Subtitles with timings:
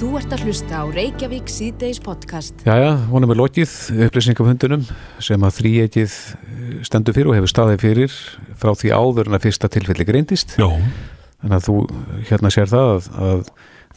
[0.00, 2.62] Þú ert að hlusta á Reykjavík síðdeis podcast.
[2.64, 3.72] Jæja, honum er lokið
[4.06, 4.86] upplýsingafundunum
[5.20, 6.14] sem að þrýegið
[6.88, 8.14] stendur fyrir og hefur staðið fyrir
[8.62, 10.54] frá því áður en að fyrsta tilfelli greindist.
[10.56, 10.70] Já,
[11.42, 11.74] Þannig að þú
[12.30, 13.42] hérna sér það að, að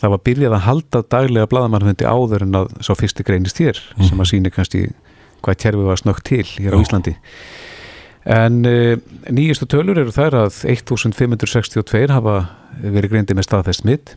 [0.04, 4.20] það var byrjað að halda daglega bladamannfundi áður en að sá fyrsti greinist hér sem
[4.26, 4.84] að síni kannski
[5.40, 6.84] hvað kerfið var snögt til hér á Já.
[6.84, 7.16] Íslandi.
[8.28, 9.00] En uh,
[9.32, 12.38] nýjustu tölur eru þær að 1562 hafa
[12.84, 14.16] verið greindi með staðfest smitt.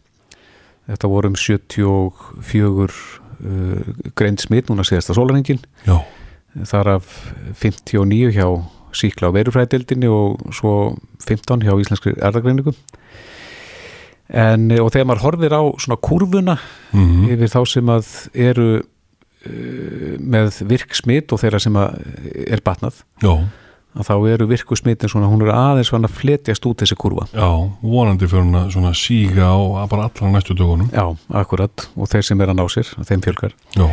[0.87, 5.63] Þetta voru um 74 uh, greind smitt núna síðasta sólarengin.
[5.87, 5.99] já,
[6.57, 7.09] Þar af
[7.61, 8.47] 59 hjá
[8.97, 10.97] síkla á veirufræðildinni og svo
[11.27, 12.73] 15 hjá íslenskri erðagreiningu.
[14.27, 16.57] En, eh, og þegar maður horfir á svona kurvuna
[16.91, 22.01] mm yfir þá sem að eru uh, með virk smitt og þeirra sem að
[22.47, 23.35] er batnað, já,
[23.97, 27.27] að þá eru virku smittin svona, hún er aðeins svona að fletjast út þessi kurva.
[27.33, 27.49] já,
[27.83, 29.57] vonandi fyrir hún að svona síga á
[29.89, 30.91] bara allra næstu dögunum.
[30.93, 31.07] Já,
[31.43, 33.57] akkurat, og þeir sem er að ná sér, þeim fjölgar.
[33.77, 33.89] Já,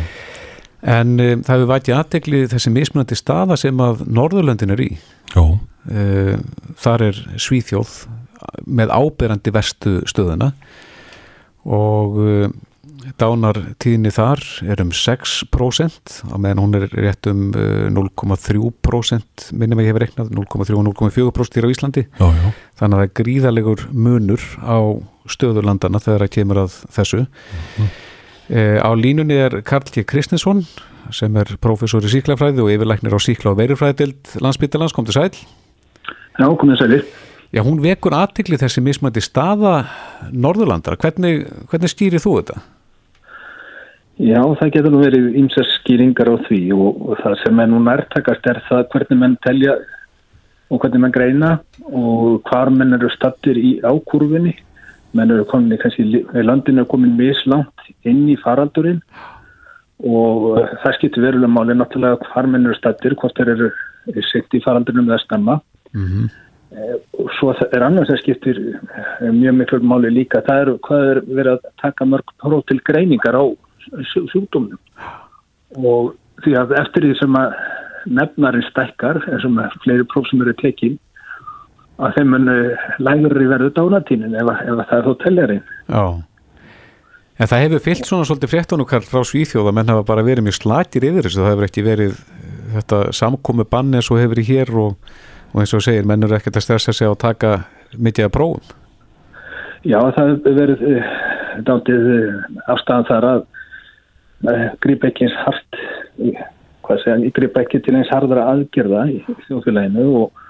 [0.84, 4.90] En um, það hefur vætið aðtegli þessi mismunandi staða sem að Norðurlöndin er í.
[5.34, 5.44] já,
[5.84, 6.38] Uh,
[6.80, 7.90] þar er Svíþjóð
[8.64, 10.46] með áberandi verstu stöðuna
[11.68, 12.46] og uh,
[13.20, 19.88] dánartíðinni þar er um 6% á meðan hún er rétt um uh, 0,3% minnum að
[19.88, 22.48] ég hef reiknað 0,3 og 0,4% hér á Íslandi já, já,
[22.80, 24.78] þannig að það er gríðalegur munur á
[25.34, 27.88] stöðurlandana þegar það kemur að þessu Mhm.
[28.50, 30.04] uh, á línunni er Karl G.
[30.04, 30.64] Kristinsson
[31.12, 35.30] sem er prófessor í síklafræði og yfirlæknir á síkla og veirufræðild landsbyttalans, kom til sæl
[36.34, 37.02] Já, komið sælir.
[37.54, 39.84] Já, hún vekur aðtikli þessi mismandi staða
[40.34, 40.96] Norðurlandara.
[40.98, 42.56] Hvernig, hvernig skýrir þú þetta?
[44.14, 48.44] Já, það getur nú verið ýmsar skýringar á því og, það sem er nú nærtakast
[48.46, 49.74] er það hvernig menn telja
[50.70, 51.50] og hvernig menn greina
[51.90, 54.54] og hvar menn eru stattir í ákurfinni.
[55.14, 59.02] Menn eru komin í kannski, landinu er komin mislangt inn í faraldurinn
[60.04, 64.62] og það skiptir verulega máli náttúrulega hvar menn eru stattir, hvort þeir eru sitt í
[64.62, 65.60] faraldurinnum eða stemma.
[65.94, 66.30] Mm -hmm.
[67.18, 71.10] og svo það er annars sem skiptir eh, mjög miklu máli líka það er hvað
[71.10, 73.44] er verið að taka mörg próf til greiningar á
[74.12, 74.78] sjú- sjúkdómnum
[75.80, 76.14] og
[76.44, 77.56] því að eftir því sem að
[78.18, 80.98] nefnarinn stækkar eins og með fleiri próf sem eru tekin
[82.02, 82.52] að þeim mun
[83.06, 86.06] lægri verður dánatínin ef, ef að það er þó teljarinn Já.
[87.34, 90.46] En það hefur fyllt svona svolítið fréttunum Karl frá Svíþjóð að menn hafa bara verið
[90.46, 91.40] mjög slakir yfir þessu.
[91.42, 95.08] Það hefur ekki verið eh, þetta samkomi bann eins og hefur í hér og,
[95.50, 97.50] og eins og segir, menn eru ekkert að stressa sig á að taka
[97.98, 98.76] mikið að prófum.
[99.82, 100.84] Já, það hefur verið
[101.66, 102.38] dátið uh,
[102.76, 103.42] afstæðan þar að
[104.84, 105.80] grípa ekki eins hart
[106.84, 110.44] hvað segja, grípa ekki til eins harðara aðgerða í þjóðfélaginu og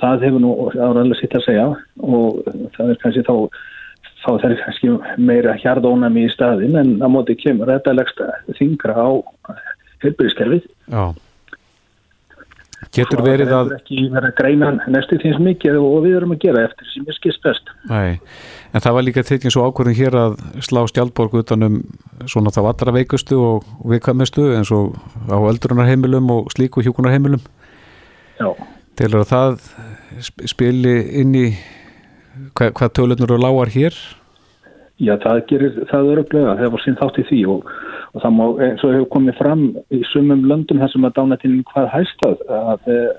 [0.00, 1.66] það hefur nú áraðlega sitt að segja
[2.02, 2.42] og
[2.76, 3.34] það er kannski þá
[4.26, 4.94] þá það er kannski
[5.28, 8.22] meira hjarðónami í staðin en á móti kemur þetta leggst
[8.58, 9.08] þingra á
[10.02, 11.04] heilbyrðiskerfið Já.
[12.92, 13.70] Getur verið að...
[13.70, 16.64] Það er ekki verið að greina næstu því sem mikið og við erum að gera
[16.68, 17.70] eftir sem er skist best.
[17.88, 18.18] Nei,
[18.72, 21.78] en það var líka tekinn svo ákvörðin hér að slá stjálfborg utanum
[22.28, 24.92] svona þá allra veikustu og viðkvæmustu eins og
[25.32, 27.40] á öldrunarheimilum og slíku hjúkunarheimilum
[28.36, 28.52] Já.
[29.00, 29.58] til að það
[30.20, 31.46] sp- spili inn í
[32.52, 33.96] hva, hvað tölunur og lágar hér
[35.00, 37.72] Já, það gerir það öruglega, það var sín þátt í því og,
[38.16, 39.62] og það má, eins og hefur komið fram
[39.92, 43.10] í sumum löndum þar sem að dánatinn hvað hæst að, að eh,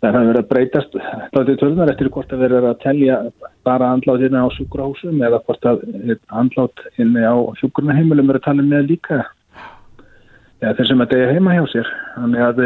[0.00, 0.96] það hefur verið að breytast
[1.36, 3.20] látið tölunar eftir hvort að verið að telja
[3.68, 5.84] bara andlátina á sjúkurhásum eða hvort að
[6.40, 9.22] andlát inni á sjúkurnaheimilum eru að tala með líka.
[10.62, 11.94] Eða þeir sem að degja heima hjá sér.
[12.16, 12.62] Þannig að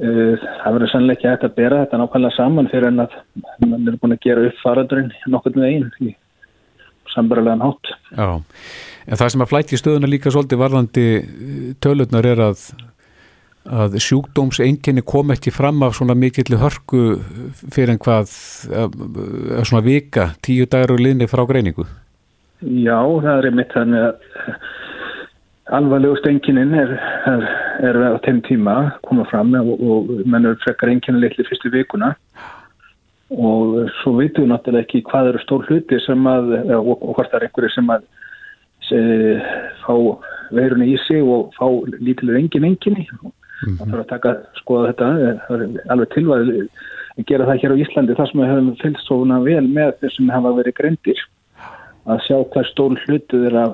[0.00, 0.94] það verður
[1.24, 3.16] hægt að bera þetta nákvæmlega saman fyrir en að
[3.66, 6.14] mann er búin að gera upp faraldurinn nokkur með einn í
[7.12, 7.92] sambarlegan hátt.
[8.14, 8.40] Já,
[9.06, 12.70] en það sem að flætti stöðuna líka svolítið varðandi eh, tölurnar er að
[13.68, 17.20] að sjúkdómseinkenni kom ekki fram af svona mikilli hörku
[17.68, 18.30] fyrir en hvað
[18.72, 18.94] að,
[19.58, 21.84] að svona vika, tíu dagar og liðni frá greiningu.
[22.60, 24.56] Já, það er einmitt þannig að
[25.78, 26.96] alvarlegust einkinin er,
[27.30, 27.44] er,
[27.90, 28.76] er á þeim tíma
[29.06, 32.14] koma fram og, og mennur frekar einkinin litli fyrstu vikuna.
[33.30, 37.38] Og svo veitum við náttúrulega ekki hvað eru stór hluti sem að, og hvort það
[37.38, 38.08] er einhverju sem að
[38.90, 39.00] se,
[39.84, 39.94] fá
[40.54, 41.66] veirunni í sig og fá
[41.96, 43.32] lítilega engin enginni og
[43.64, 46.54] það þarf að taka, skoða þetta er alveg tilvæð
[47.20, 50.32] að gera það hér á Íslandi þar sem við höfum fylgst svona vel með þessum
[50.32, 51.20] hafa verið greindir.
[52.08, 53.66] Að sjá hver stól hluti þeirra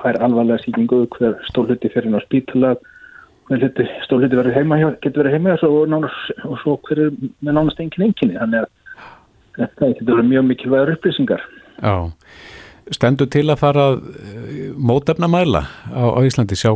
[0.00, 2.76] fær alvarlega sýkingu hver stól hluti fyrir ná spítala
[3.50, 7.16] hver hluti, stól hluti verður heima getur verið heima og, nánast, og svo hver er
[7.42, 8.70] með nánast engin enginni þannig að
[9.58, 11.46] þetta getur verið mjög mikilvægur upplýsingar.
[11.80, 11.94] Já,
[12.94, 15.62] stendur til að fara að eh, mótefnamæla
[15.94, 16.72] á, á Íslandi, sjá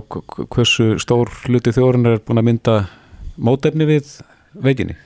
[0.54, 2.76] hversu stór hluti þjóðurinn er búin að mynda
[3.36, 4.18] mótefni við
[4.54, 4.96] veikinni?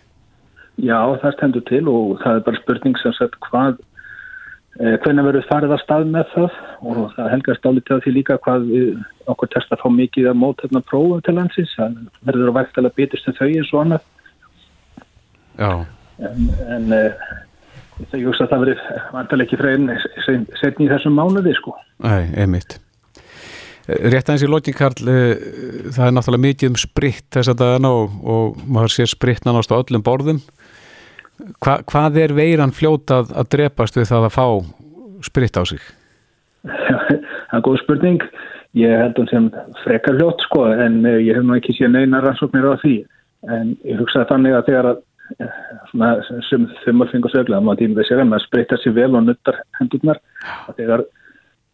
[0.79, 3.81] Já, það stendur til og það er bara spurning sem sagt hvað
[4.79, 6.61] eh, hvernig verður farið að stað með það?
[6.87, 8.93] Og það helgast álítið að því líka hvað við,
[9.33, 13.29] okkur testa fá mikið að mótefna prófum til landsins, það verður að vægt að bitist
[13.29, 14.07] um þau eins og annað.
[15.59, 15.71] Já,
[16.29, 17.29] en, en eh,
[18.11, 18.83] það ég hugsa að það verður
[19.15, 21.75] vantarlega ekki freyðin setni í þessum mánuði sko.
[22.05, 22.79] nei, einmitt.
[23.89, 25.45] Rétt aðeins í lokin, Karl, eh,
[25.97, 29.73] það er náttúrulega mikið um spritt þess að dagana og, og maður sér spritt nánast
[29.73, 30.43] á öllum borðum.
[31.65, 34.47] Hva, hvað er veiran fljótað að drepast við það að fá
[35.25, 35.81] spritt á sig?
[37.49, 38.25] það er góð spurning
[38.77, 39.47] ég held hún sem
[39.85, 42.97] frekar hljótt sko en eh, ég hef nú ekki séð neina rannsóknir á því
[43.49, 45.05] en ég hugsaði þannig að þegar að
[45.91, 46.11] svona
[46.49, 50.21] sem þumalfing og sögla maður tíma þess að maður spritta sér vel og nuttar hendurnar.
[50.77, 51.05] Þegar,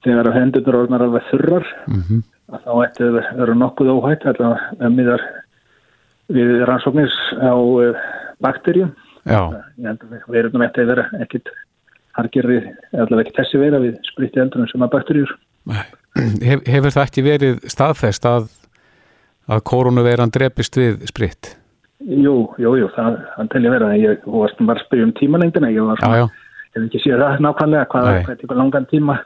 [0.06, 2.23] þegar hendurnar orðnar alveg þurrar Mm
[2.53, 5.25] að þá ætti það að vera nokkuð óhætt allavega miðar
[6.35, 8.03] við rannsóknir á uh,
[8.45, 8.93] bakterjum
[9.25, 11.49] við erum ætti að vera ekkit
[12.15, 12.61] hargirri,
[12.93, 15.35] allavega ekki þessi vera við spritti endurum sem að bakterjur
[15.65, 18.45] Hef, hefur það ekki verið staðfest að,
[19.50, 21.55] að koronaveiran drepist við spritt?
[22.05, 25.87] Jú, jú, jú, það, það telja vera ég varst bara að spyrja um tímalengdina ég
[25.89, 26.27] var Já, já,
[26.75, 29.17] hef ekki séð það nákvæmlega hvað, er tíma langan tíma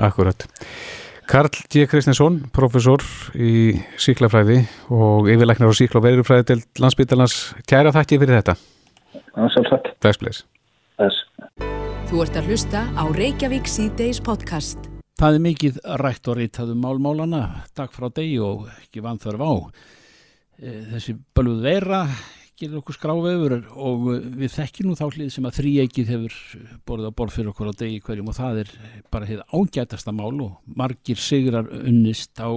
[0.00, 0.46] akkurat.
[1.30, 1.86] Karl G.
[1.88, 3.04] Kristinsson, professor
[3.38, 7.36] í síklafræði og yfirleiknar á síkla og veirufræði til landsbytalans.
[7.68, 8.56] Kæra þakki fyrir þetta.
[9.32, 10.42] það var sjálfsagt Þess
[10.98, 11.20] þess
[12.10, 14.90] Þú ert að hlusta á Reykjavík síðdeis podcast.
[15.16, 17.42] Það er mikið rætt og reytað um málmálana
[17.76, 19.52] dag frá degi og ekki vanþörf á.
[20.62, 22.04] Eh, Þessi bölvuð veira
[22.60, 24.02] gerir okkur skráfefur og
[24.38, 26.36] við þekkjum nú þá hlið sem að þríeikið hefur
[26.86, 28.70] borðið á borð fyrir okkur á degi hverjum og það er
[29.10, 32.50] bara hefði ágætasta mál og margir sigrar unnist á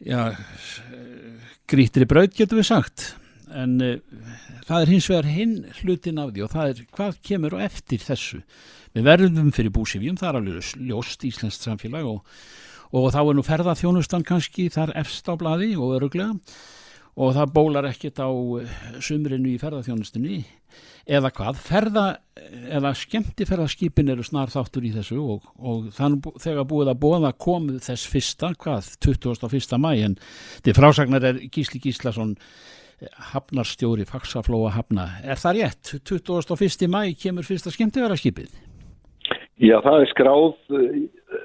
[0.00, 0.22] já,
[1.68, 3.10] grítri braut getur við sagt.
[3.52, 3.98] En uh,
[4.64, 8.00] það er hins vegar hinn hlutin af því og það er hvað kemur á eftir
[8.00, 8.40] þessu.
[8.96, 12.24] Við verðum fyrir búsifjum, það er alveg ljóst íslenskt samfélag og,
[12.94, 16.34] og þá er nú ferðaþjónustan kannski þar efst á blaði og öruglega
[17.14, 20.42] og það bólar ekkert á eh, sumrinu í ferðaþjónustunni
[21.04, 22.04] eða hvað, ferða
[22.74, 27.82] eða skemmtiferðaskipin eru snar þáttur í þessu og, og þannig þegar búið að bóða komið
[27.84, 29.78] þess fyrsta, hvað, 21.
[29.82, 30.16] mæ en
[30.64, 32.34] til frásagnar er Gísli Gíslason
[33.34, 35.08] hafnarstjóri Faxaflóa hafna.
[35.22, 35.96] Er það rétt?
[36.08, 36.88] 21.
[36.88, 38.54] mæ kemur fyrsta skemmtiferðaskipið?
[39.62, 40.94] Já, það er skráð uh,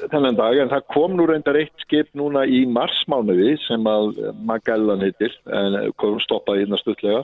[0.10, 4.18] þennan dag en það kom nú reyndar eitt skip núna í marsmánuði sem að
[4.50, 7.22] Magellan hittir en kom stoppaði hérna stuttlega.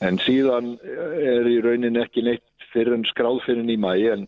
[0.00, 4.24] En síðan er í raunin ekki neitt fyrir en skráð fyrir en í mæ en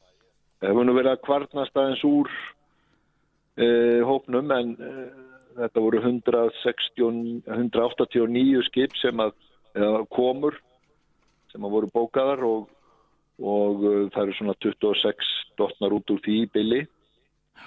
[0.61, 5.09] það hefur nú verið að kvarnast aðeins úr uh, hópnum en uh,
[5.63, 9.33] þetta voru 160, 189 skip sem að
[10.13, 10.59] komur
[11.49, 12.69] sem að voru bókaðar og
[13.41, 16.83] og uh, það eru svona 26 dotnar út úr því billi.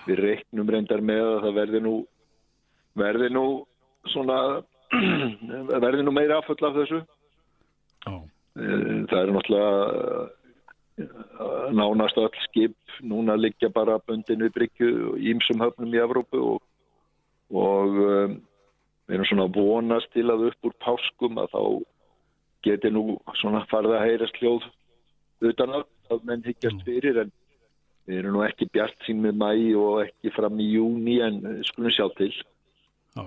[0.05, 1.95] Við reiknum reyndar með að það verði nú,
[2.99, 3.45] verði nú
[4.13, 4.39] svona,
[5.85, 7.03] verði nú meira afföll af þessu.
[8.05, 8.23] Uh,
[8.55, 9.71] Það eru náttúrulega
[11.03, 16.39] uh, nánast öll skip núna liggja bara bundin við bryggju og ímsum höfnum í Evrópu
[16.53, 16.61] og,
[17.51, 18.37] og um,
[19.05, 21.61] við erum svona vonast til að upp úr páskum að þá
[22.65, 24.65] geti nú svona farið að heyrast hljóð
[25.41, 27.31] utan að, að menn hyggjast fyrir en
[28.05, 29.49] við erum nú ekki bjart sín með mæ
[29.81, 32.31] og ekki fram í júni en eh, skulum sjá til.
[33.15, 33.25] Já.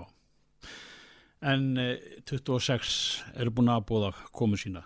[1.42, 2.94] En eh, 26
[3.38, 4.84] eru búin að bóða komu sína.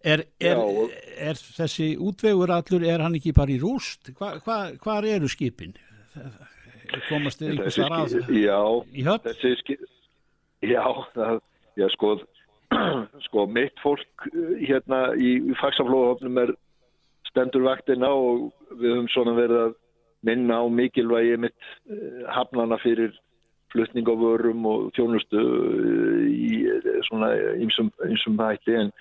[0.00, 0.84] Er, er, Já,
[1.28, 4.08] er þessi útvegur allur, er hann ekki bara í rúst?
[4.16, 5.74] Hva, hva, hvar eru skipin?
[7.10, 8.60] Komast þið einhvers Þessi þar að skip- Já,
[8.96, 9.26] í höfn?
[9.28, 9.82] þessi skip,
[10.64, 10.82] já,
[11.14, 11.36] það,
[11.78, 12.14] já sko,
[13.26, 16.52] sko mitt fólk eh, hérna í, í fagsaflóðhofnum er
[17.30, 19.74] stendur vaktina og við höfum svona verið að
[20.26, 23.14] minna á mikilvægi mitt eh, hafnana fyrir
[23.70, 26.50] flutning á vörum og þjónustu eh, í
[27.08, 28.76] svona ýmsum hætti.
[28.84, 28.92] En,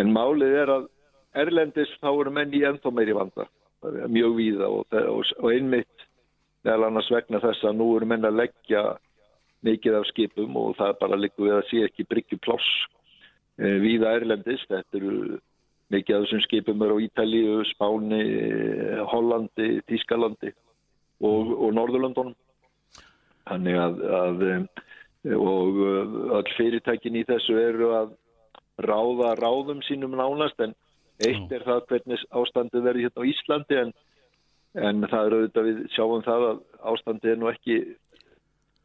[0.00, 0.90] en málið er að
[1.34, 3.48] Erlendis þá eru menn í ennþá meiri vanda
[3.84, 6.04] mjög víða og, og, og einmitt
[6.64, 8.84] meðal annars vegna þess að nú eru menn að leggja
[9.66, 12.70] mikið af skipum og það bara liggur við að sé ekki bryggju pláss
[13.58, 15.38] e, víða Erlendis, þetta eru
[15.92, 20.52] mikið af þessum skipum eru á Ítalíu, Spáni, eh, Hollandi, Tískalandi
[21.20, 22.34] og, og Norðurlöndunum.
[23.44, 28.16] Þannig að, að eh, og eh, öll fyrirtækin í þessu eru að
[28.84, 30.74] ráða ráðum sínum nánast en
[31.22, 33.92] eitt er það hvernig ástandið verður hérna á Íslandi en
[34.74, 37.76] en það er auðvitað við sjáum það að ástandi er nú ekki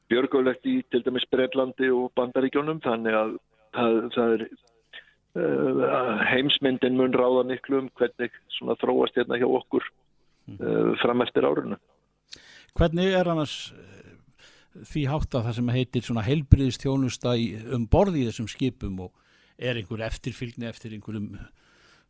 [0.10, 3.32] björgulegt í til dæmis Breitlandi og Bandaríkjónum þannig að
[3.76, 4.44] það, það er
[5.40, 11.48] uh, heimsmyndin mun ráða miklu um hvernig svona þróast hérna hjá okkur uh, fram eftir
[11.48, 11.82] árunum.
[12.78, 14.12] Hvernig er annars eh,
[14.88, 17.34] því hátt að það sem heitir svona heilbriðistjónusta
[17.76, 19.26] um borði í þessum skipum og
[19.60, 21.34] er einhver eftirfylgni eftir einhverjum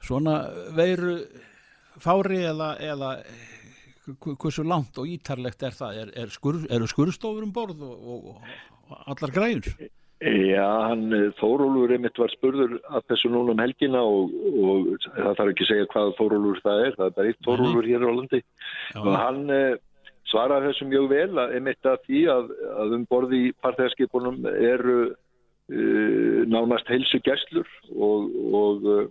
[0.03, 0.35] svona
[0.75, 1.15] veiru
[1.99, 3.13] fári eða, eða
[4.17, 6.01] hversu langt og ítarlegt er það?
[6.03, 8.29] Er, er skur, eru skurstofur um borð og, og,
[8.89, 9.71] og allar græður?
[10.19, 15.51] Já, hann Þórólur einmitt var spurður að þessu núna um helgina og, og það þarf
[15.53, 18.41] ekki að segja hvað Þórólur það er, það er bara eitt Þórólur hér á landi
[18.41, 18.99] Já.
[18.99, 19.77] og hann eh,
[20.29, 22.51] svaraði þessu mjög vel að einmitt að því að,
[22.83, 28.27] að um borði í partæðarskipunum eru uh, nánast heilsu gestlur og,
[28.59, 29.07] og uh,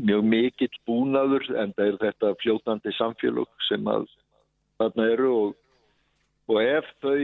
[0.00, 4.08] mjög mikill búnaður en það er þetta fljótandi samfélug sem að
[4.80, 5.54] þarna eru og
[6.46, 7.16] og ef þau,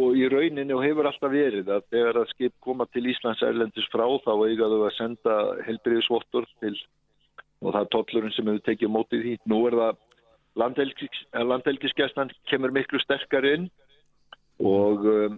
[0.00, 4.06] og í rauninu hefur alltaf verið að þegar að skip koma til Íslands erlendis frá
[4.24, 6.76] þá eigaðu að senda helbriðisvottur til
[7.60, 9.34] og það er tollurinn sem hefur tekið mótið því.
[9.52, 10.00] Nú er það
[11.52, 13.68] landelgiskestan kemur miklu sterkar inn
[14.60, 15.36] og um,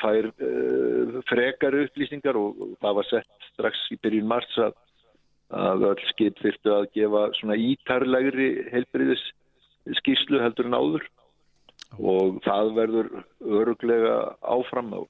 [0.00, 4.74] fær uh, frekar upplýsingar og það var sett strax í byrjun mars að,
[5.56, 9.22] að öll skip þurftu að gefa svona ítarlegri helbriðis
[10.00, 11.08] skýrslu heldur en áður
[11.98, 13.08] og það verður
[13.40, 15.00] öruglega áfram á.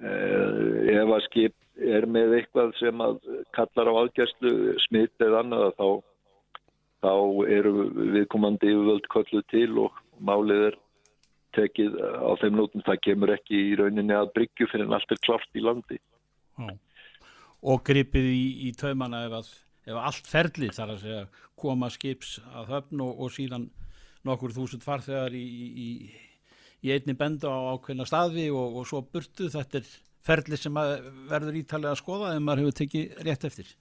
[0.00, 3.18] Eh, ef að skip er með eitthvað sem að
[3.56, 4.52] kallar á aðgjærslu
[4.86, 5.88] smitt eða annað þá,
[7.04, 7.14] þá
[7.56, 7.74] eru
[8.14, 10.78] viðkomandi yfirvöld kollu til og málið er
[11.56, 15.22] tekið á þeim nótum það kemur ekki í rauninni að bryggju fyrir en allt er
[15.24, 15.98] klart í landi.
[16.60, 16.70] Já.
[17.60, 19.50] Og gripið í, í taumana ef, að,
[19.90, 21.24] ef allt ferlið þar að segja
[21.60, 23.68] koma skips að höfn og, og síðan
[24.28, 25.44] nokkur þúsund farþegar í,
[25.84, 25.88] í,
[26.84, 29.48] í einni bendu á ákveðna staði og, og svo burtu.
[29.52, 29.92] Þetta er
[30.26, 30.76] ferli sem
[31.30, 33.74] verður ítalega að skoða ef maður hefur tekið rétt eftir.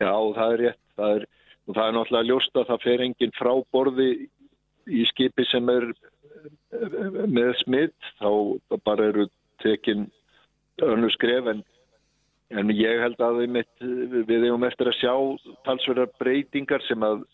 [0.00, 0.84] Já, það er rétt.
[0.98, 1.26] Það er,
[1.68, 4.10] og það er náttúrulega ljóst að það fer enginn frá borði
[4.88, 5.90] í skipi sem er
[7.28, 8.30] með smitt þá
[8.86, 9.26] bara eru
[9.62, 10.06] tekin
[10.84, 11.62] önnu skref en,
[12.54, 13.72] en ég held að við, mitt,
[14.28, 15.14] við hefum eftir að sjá
[15.66, 17.24] talsverðar breytingar sem að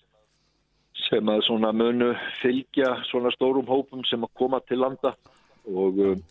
[1.09, 5.15] sem að svona munu fylgja svona stórum hópum sem að koma til landa.
[5.65, 6.23] Og, um,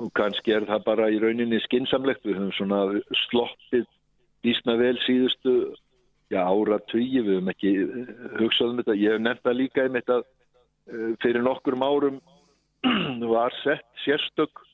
[0.00, 2.82] og kannski er það bara í rauninni skinsamlegt við höfum svona
[3.28, 3.86] sloppið
[4.42, 5.56] vísna vel síðustu
[6.32, 9.88] já, ára tugi, við höfum ekki uh, hugsað um þetta, ég hef nefnt það líka
[9.88, 10.22] um þetta
[11.22, 12.16] fyrir nokkurum árum
[13.30, 14.64] var sett sérstök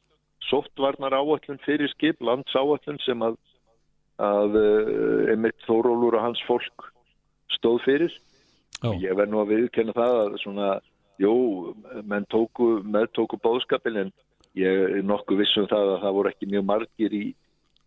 [0.49, 3.37] sóttvarnar áallun fyrir skip, landsáallun sem að,
[4.23, 6.89] að uh, Emmett Þórólur og hans fólk
[7.59, 8.15] stóð fyrir
[8.85, 8.95] Ó.
[9.03, 10.71] Ég verð nú að viðkenna það að svona,
[11.19, 11.35] jú,
[12.07, 14.13] menn tóku, með tóku bóðskapin en
[14.59, 17.25] ég er nokkuð vissum það að það voru ekki mjög margir í,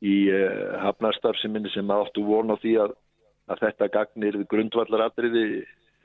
[0.03, 2.95] í uh, hafnastarfseminni sem áttu vona á því að,
[3.51, 5.45] að þetta gagnir grundvallar atriði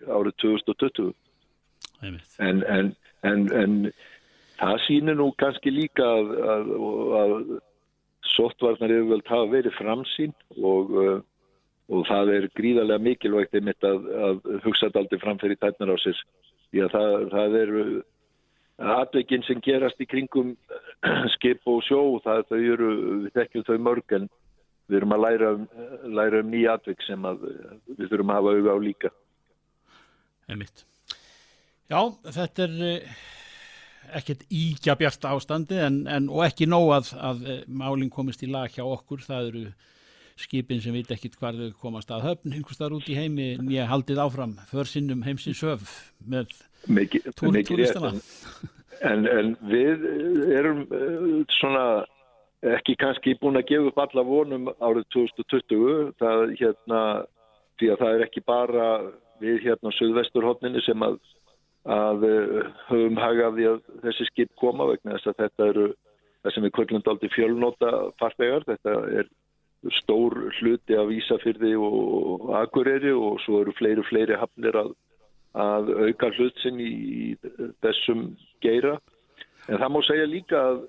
[0.07, 1.15] árið 2020.
[2.05, 2.91] En, en,
[3.27, 3.77] en, en
[4.61, 6.75] það sýnir nú kannski líka að, að,
[7.21, 7.37] að
[8.37, 11.17] softvarnar yfirvöld hafa verið framsýn og uh,
[11.87, 16.23] og það er gríðarlega mikilvægt einmitt að, að hugsa þetta aldrei framfyrir tætnar á sér.
[16.71, 17.85] Því að það, það eru
[18.97, 20.57] aðveikin sem gerast í kringum
[21.37, 22.91] skip og sjó það þau eru,
[23.23, 24.27] við þekkjum þau mörg en
[24.87, 25.65] við erum að læra um,
[26.19, 27.49] læra um nýja aðveik sem að
[27.95, 29.15] við þurfum að hafa auga á líka.
[30.47, 30.85] Einmitt.
[31.87, 32.01] Já,
[32.35, 33.19] þetta er eh,
[34.19, 38.51] ekkert íkja bjart ástandi en, en, og ekki nóg að, að eh, málinn komist í
[38.51, 39.65] lag hjá okkur, það eru
[40.41, 43.89] skipin sem veit ekkit hvað þau komast að höfn einhvers þar út í heimi ég
[43.91, 45.95] haldið áfram försinnum heimsins höf
[46.29, 46.53] með
[47.41, 48.13] túristana
[49.01, 50.05] en, en við
[50.57, 51.25] erum eh,
[51.59, 51.87] svona
[52.67, 57.01] ekki kannski búin að gefa upp alla vonum árið 2020 það hérna
[57.81, 58.87] því að það er ekki bara
[59.43, 61.19] við hérna á Suðvesturhóttninni sem að,
[61.93, 65.89] að eh, höfum hagaði að þessi skip koma vegna þess að þetta eru
[66.47, 69.29] það sem við kvöldum aldrei fjölnóta farbegar, þetta er
[70.01, 74.95] stór hluti af Ísafyrði og Akureyri og svo eru fleiri og fleiri hafnir að,
[75.55, 77.37] að auka hlutsinn í
[77.85, 78.29] þessum
[78.65, 78.97] geira.
[79.67, 80.85] En það má segja líka að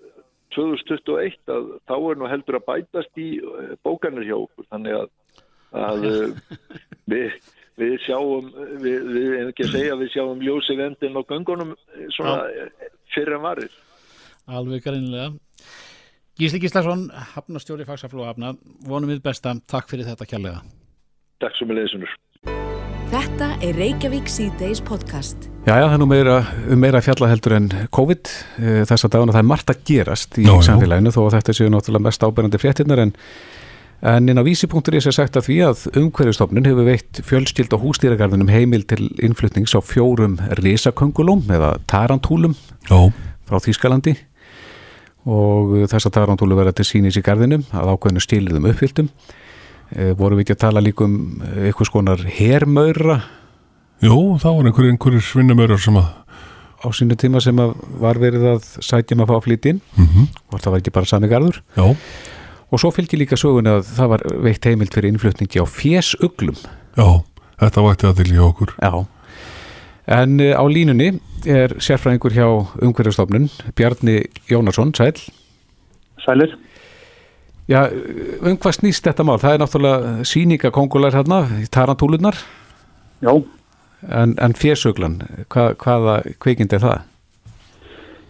[0.55, 4.67] 2021 að þá er nú heldur að bætast í eh, bókanir hjá okkur.
[4.71, 5.09] Þannig að,
[5.81, 6.53] að eh,
[7.11, 7.35] við,
[7.81, 8.53] við sjáum,
[8.83, 12.39] við, við en ekki að segja, við sjáum ljósi vendin á göngunum eh, svona
[13.13, 13.77] fyrir en varir.
[14.47, 15.33] Alveg greinlega.
[16.37, 18.51] Gísli Gíslason, hafnastjóri Faxaflóhafna,
[18.85, 19.55] vonum við besta.
[19.65, 20.59] Takk fyrir þetta kjærlega.
[21.41, 22.11] Takk svo með leðisunur.
[23.09, 25.47] Þetta er Reykjavík C-Days podcast.
[25.65, 26.35] Já, já, það er nú meira,
[26.69, 30.45] um meira fjallaheldur en COVID eh, þess að dagana það er margt að gerast í
[30.45, 30.53] já.
[30.69, 33.15] samfélaginu þó að þetta séu náttúrulega mest ábærandi fréttinnar en,
[34.13, 38.53] en inn á vísi.is er sagt að því að umhverjastofnun hefur veitt fjölskyld á hústýragarðinum
[38.53, 42.53] heimil til innflutnings á fjórum risaköngulum eða tarantúlum
[42.85, 43.09] Já,
[43.49, 44.19] frá Þýskalandi
[45.27, 49.09] og þessar tarantúlu verða til sínis í garðinum að ákveðinu stíliðum uppfylltum.
[49.91, 53.19] E, voru við ekki að tala líka um eitthvað skonar hermaura?
[54.03, 56.09] Jú, þá var einhverjir einhverjir svinnumörar sem að
[56.77, 59.83] á sínu tíma sem að var verið að sætjum að fá flytinn.
[59.97, 61.61] Mm og það var ekki bara sami garður.
[61.75, 61.95] Já,
[62.71, 66.57] og svo fylgir líka sögun að það var veitt heimild fyrir innflutningi á fjesuglum
[66.97, 67.07] já,
[67.59, 68.73] þetta vakti að til í okkur.
[68.79, 69.07] Já
[70.07, 72.47] En eh, á línunni er sérfræðingur hjá
[72.83, 75.19] umhverjastofnun Bjarni Jónasson, sæl
[76.23, 76.55] Sælir?
[77.67, 77.89] Já,
[78.41, 79.39] um hvað snýst þetta mál?
[79.41, 82.39] Það er náttúrulega síningakongular hérna, tarantúlunar
[83.19, 83.33] Já,
[84.07, 85.19] en, en fjersuglan,
[85.51, 87.05] hva, hvaða kvikind er það?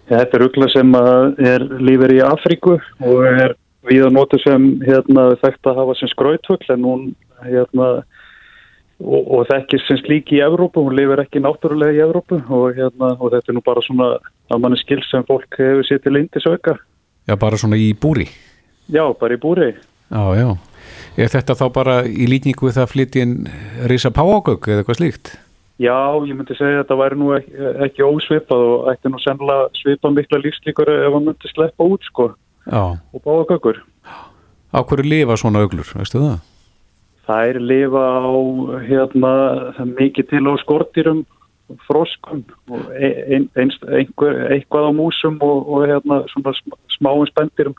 [0.07, 0.93] þetta er ugla sem
[1.43, 3.55] er lífur í Afríku og er
[3.87, 7.03] við að nota sem hérna, þekkt að hafa sem skrautfugl en hún
[7.43, 7.89] hérna,
[9.03, 13.13] og, og þekkir sem slík í Evrópu, hún lifir ekki náttúrulega í Evrópu og, hérna,
[13.17, 14.09] og þetta er nú bara svona
[14.49, 16.77] að manni skil sem fólk hefur sér til indisauka.
[17.27, 18.29] Já, bara svona í búri
[18.87, 19.73] Já, bara í búri.
[20.07, 20.49] Já, já
[21.17, 23.35] Er þetta þá bara í lítningu við það að flytja inn
[23.89, 25.31] risa páagögg eða eitthvað slíkt?
[25.81, 25.93] Já,
[26.25, 30.15] ég myndi segja að þetta væri nú ekki, ekki ósvipað og ætti nú sennilega svipað
[30.15, 32.29] mikla lífslíkur ef hann myndi sleppa út sko
[32.65, 33.81] Já, og báða kökur.
[34.73, 36.39] á hverju lifa svona auglur, veistu það?
[37.27, 38.31] Þær lifa á
[38.87, 39.31] hérna,
[39.97, 41.25] mikið til á skortýrum,
[41.83, 46.21] froskum og ein, ein, einhver, eitthvað á músum og, og hérna,
[46.95, 47.75] smáum spendýrum.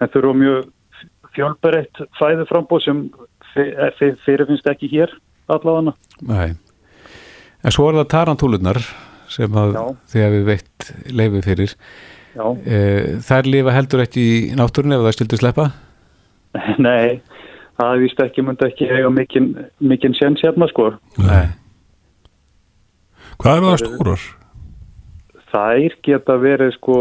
[0.00, 0.70] En þau eru mjög
[1.36, 3.02] fjölberett fæðu frambóð sem
[3.52, 5.12] fyr- fyrirfinnst ekki hér
[5.52, 5.92] allavega.
[6.24, 6.54] Nei.
[7.64, 8.80] En svo er það tarantúlunar
[9.28, 9.82] sem að Já.
[10.14, 11.74] þegar við veitt leifi fyrir.
[12.38, 12.78] Já, E,
[13.24, 15.64] þær lifa heldur ekki í náttúrunni ef það skildur sleppa?
[16.86, 17.18] nei,
[17.78, 19.48] það er víst ekki, myndi ekki eiga mikinn
[19.80, 20.90] mikinn séns hérna sko.
[21.22, 21.46] Nei.
[23.38, 24.28] Hvað eru það stórar?
[25.52, 26.98] þær geta verið sko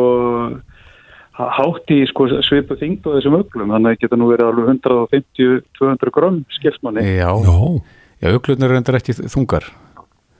[1.38, 4.70] hátt í sko svipu þingd og þessum öglum, þannig að það geta nú verið alveg
[4.72, 7.04] 150-200 grömm skilsmanni.
[7.06, 7.58] Já, Já,
[8.24, 9.68] já auglurnar er endur ekki þungar.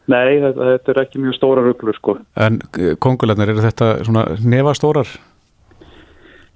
[0.08, 2.16] Nei, þetta, þetta er ekki mjög stórar öglur sko.
[2.40, 2.62] En
[3.04, 5.10] kongularnar, eru þetta svona nefastórar?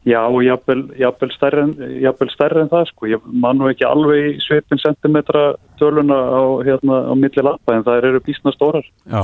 [0.02, 3.10] Já, og jafnvel, jafnvel, stærri stærri en það sko.
[3.12, 7.86] Ég man nú ekki alveg í svipin sentimetra töluna á, hérna, á milli lappa en
[7.86, 8.88] það eru bísna stórar.
[9.06, 9.22] Já.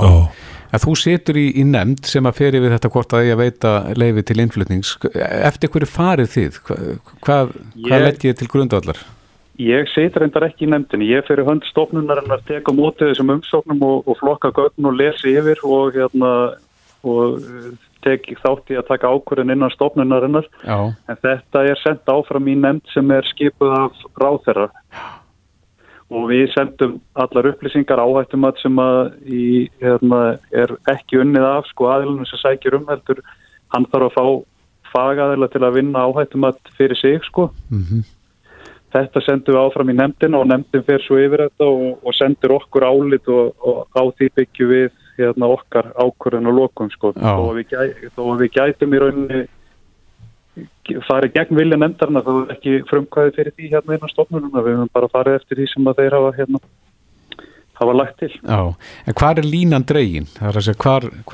[0.68, 3.72] En þú situr í, í nefnd sem að feri við þetta hvort að ég veita
[3.98, 4.94] leifi til innflutnings.
[5.18, 6.58] Eftir hverju farið þið?
[6.68, 6.76] Hva,
[7.26, 7.54] hvað
[7.88, 9.02] hvað legg ég til grundvallar?
[9.58, 11.10] Ég situr reyndar ekki í nefndinni.
[11.10, 14.86] Ég fyrir hönd stofnunar en að teka á móti þessum umsóknum og, og flokka gögn
[14.86, 16.32] og lesi yfir og, hérna,
[17.02, 17.40] og
[18.06, 20.48] eh, tek þátt í að taka ákvörðin innan stofnunarinnar.
[20.64, 20.92] Já.
[21.08, 24.68] En þetta er sendt áfram í nefnd sem er skipuð af ráþerra.
[26.08, 29.46] Og við sendum allar upplýsingar áhættumat sem að í,
[29.82, 33.20] hérna, er ekki unnið af sko aðilunum sem sækir um heldur.
[33.74, 34.28] Hann þarf að fá
[34.88, 37.50] fagaðila til að vinna áhættumat fyrir sig sko.
[37.68, 38.06] Mm
[38.88, 42.54] Þetta sendum við áfram í nefndina og nefndin fer svo yfir þetta og, og sendur
[42.56, 44.86] okkur álit og, og á því byggjum við
[45.18, 47.12] hérna, okkar ákvörðin og lokum sko.
[47.18, 49.46] Þó að, gæ, þó að við gætum í rauninni
[51.06, 54.64] farið gegn vilja nefndarna þá er ekki frumkvæði fyrir því hérna innan stofnununa.
[54.64, 56.62] Við höfum bara farið eftir því sem þeir hafa hérna
[57.78, 58.32] hafa lagt til.
[58.42, 58.74] Já.
[59.06, 60.28] En hvar er línan dregin?
[60.38, 60.60] Það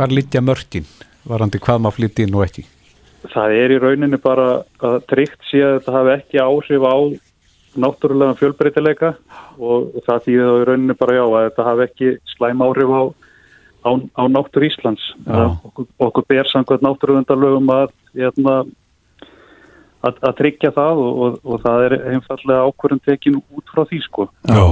[0.05, 0.88] er litja mörkin?
[1.25, 2.66] Varandi hvað maður flytti inn og ekki?
[3.33, 4.49] Það er í rauninni bara
[4.85, 6.97] að tryggt sé að þetta hafi ekki áhrif á
[7.81, 9.14] náttúrulega fjölbreytileika
[9.59, 13.03] og það þýðir þá í rauninni bara já að þetta hafi ekki slæm áhrif á,
[13.85, 15.05] á, á náttúr Íslands.
[15.29, 18.57] Okkur, okkur ber samkvæmt náttúruvendalögum að, hérna,
[20.05, 24.03] að, að tryggja það og, og, og það er einfallega ákvörðum tekin út frá því
[24.09, 24.29] sko.
[24.49, 24.66] já.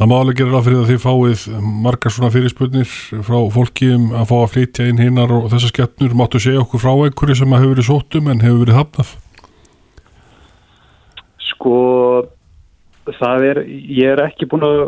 [0.00, 1.40] Það má alveg gera ráð fyrir að þið fáið
[1.84, 2.92] margar svona fyrirspurnir
[3.26, 6.14] frá fólki um að fá að flytja inn hinnar og þessar skeppnur.
[6.16, 9.10] Máttu segja okkur frá einhverju sem hefur verið sóttum en hefur verið hafnað?
[11.50, 11.74] Sko,
[13.18, 14.80] það er, ég er ekki búin að,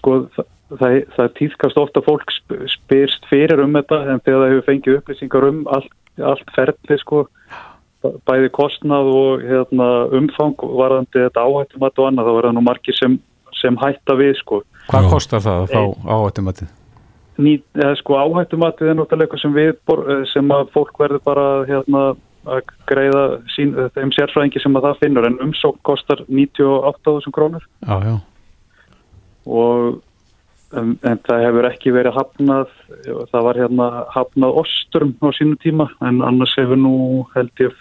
[0.00, 4.52] sko, það, það, það týðkast ofta fólk sp- spyrst fyrir um þetta en þegar það
[4.54, 5.92] hefur fengið upplýsingar um allt,
[6.32, 7.24] allt ferli, sko,
[8.28, 9.88] bæði kostnað og hérna,
[10.20, 13.18] umfang varðandi þetta áhættumat og annað, þá er það nú margir sem,
[13.60, 14.60] sem hætta við, sko.
[14.90, 16.72] Hvað kostar það að fá áhættumatið?
[17.44, 21.22] Ný, eða, sko, áhættumatið er náttúrulega eitthvað sem við, bor- eh, sem að fólk verður
[21.24, 22.04] bara, hérna,
[22.44, 23.22] að greiða
[23.54, 28.16] sín, þeim sérfræðingi sem að það finnur en umsókn kostar 98.000 krónur Já, já.
[29.46, 30.02] og
[30.72, 32.72] um, en það hefur ekki verið hafnað,
[33.04, 36.96] það var hérna hafnað ostrum á sínu tíma en annars hefur nú
[37.36, 37.76] held ég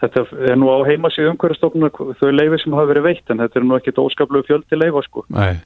[0.00, 3.66] þetta er nú á heimasíðu umhverjastofnuna þau leifi sem hafa verið veitt en þetta er
[3.66, 5.24] nú ekkit óskaplu fjöldi leifa sko.
[5.36, 5.60] Nei,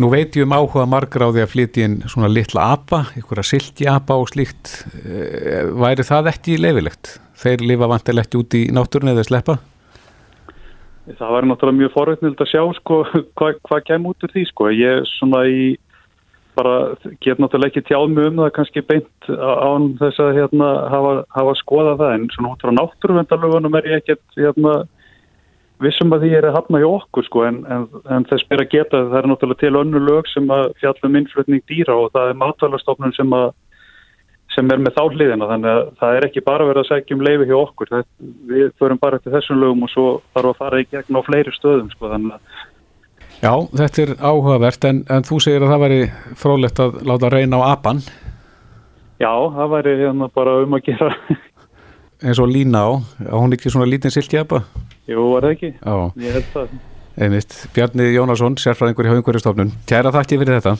[0.00, 3.48] nú veit ég um áhuga margra á því að flytja inn svona litla apa, einhverja
[3.54, 7.16] silti apa og slíkt, eh, væri það ekki leifilegt?
[7.42, 9.58] Þeir lifa vantilegt út í náttúrun eða sleppa?
[11.02, 12.98] Það var náttúrulega mjög forveitnild að sjá sko
[13.38, 14.70] hvað hva kemur út úr því sko.
[14.70, 15.64] Ég svona í,
[16.54, 21.14] bara get náttúrulega ekki tjáð mjög um það kannski beint án þess að hérna hafa,
[21.34, 24.76] hafa skoðað það en svona út frá náttúruvendalögunum er ég ekkert hérna
[25.82, 29.00] vissum að því er að hafna hjá okkur sko en, en, en þess að geta
[29.10, 33.16] það er náttúrulega til önnu lög sem að fjallum innflutning dýra og það er matvælarstofnun
[33.16, 33.48] sem að
[34.54, 35.48] sem er með þá hliðina.
[35.50, 37.92] Þannig að það er ekki bara verið að segja um leifi hjá okkur.
[37.92, 38.04] Það,
[38.52, 41.54] við förum bara eftir þessum lögum og svo þarf að fara í gegn á fleiri
[41.56, 42.28] stöðum sko, að
[43.42, 46.02] Já, þetta er áhugavert en, en þú segir að það væri
[46.38, 47.98] frólægt að láta reyna á apan
[49.18, 51.10] Já, það væri hérna bara um að gera.
[52.22, 52.90] Eins og lína á,
[53.30, 54.62] á hún ekki svona lítinn silti apa?
[55.10, 55.70] Jú, var það ekki?
[55.74, 56.76] Já, ég held það.
[57.22, 60.76] Einmitt, Bjarni Jónasson, sérfræðingur hjá umhverjastofnun Kæra þakki fyrir þetta.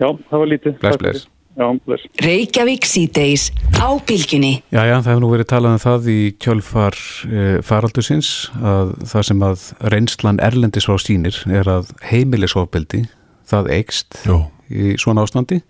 [0.00, 1.24] Já, það var lítið
[1.54, 4.56] Reykjavík síðdeis á bylginni.
[4.74, 6.96] Já, já, það hefur nú verið talað um það í kjölfar
[7.28, 13.04] e, faraldusins að það sem að reynslan erlendis frá stínir er að heimilisofbeldi,
[13.50, 14.18] það eikst
[14.66, 15.60] í svona ástandi.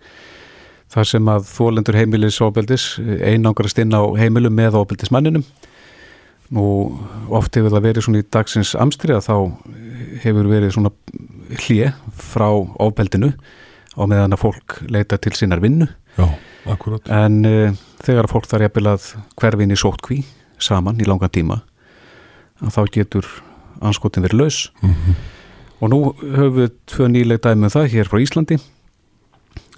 [0.95, 2.85] Það sem að þólendur heimilisofbeldis
[3.21, 5.43] einangrast inn á heimilum með ofbeldismanninum.
[6.55, 6.65] Nú,
[7.33, 9.37] oft hefur það verið svona í dagsins amstri að þá
[10.23, 10.93] hefur verið svona
[11.65, 12.47] hlið frá
[12.81, 13.33] ofbeldinu
[13.95, 15.87] á meðan að fólk leita til sínar vinnu.
[16.15, 16.27] Já,
[16.71, 17.07] akkurat.
[17.11, 19.07] En uh, þegar fólk þarf jafnvel að
[19.39, 20.21] hverfin í sótkví
[20.61, 21.61] saman í langan tíma
[22.71, 23.27] þá getur
[23.83, 24.59] anskotin verið laus.
[24.81, 25.15] Mm -hmm.
[25.79, 28.59] og nú höfum við tvö nýleg dæmi um það hér frá Íslandi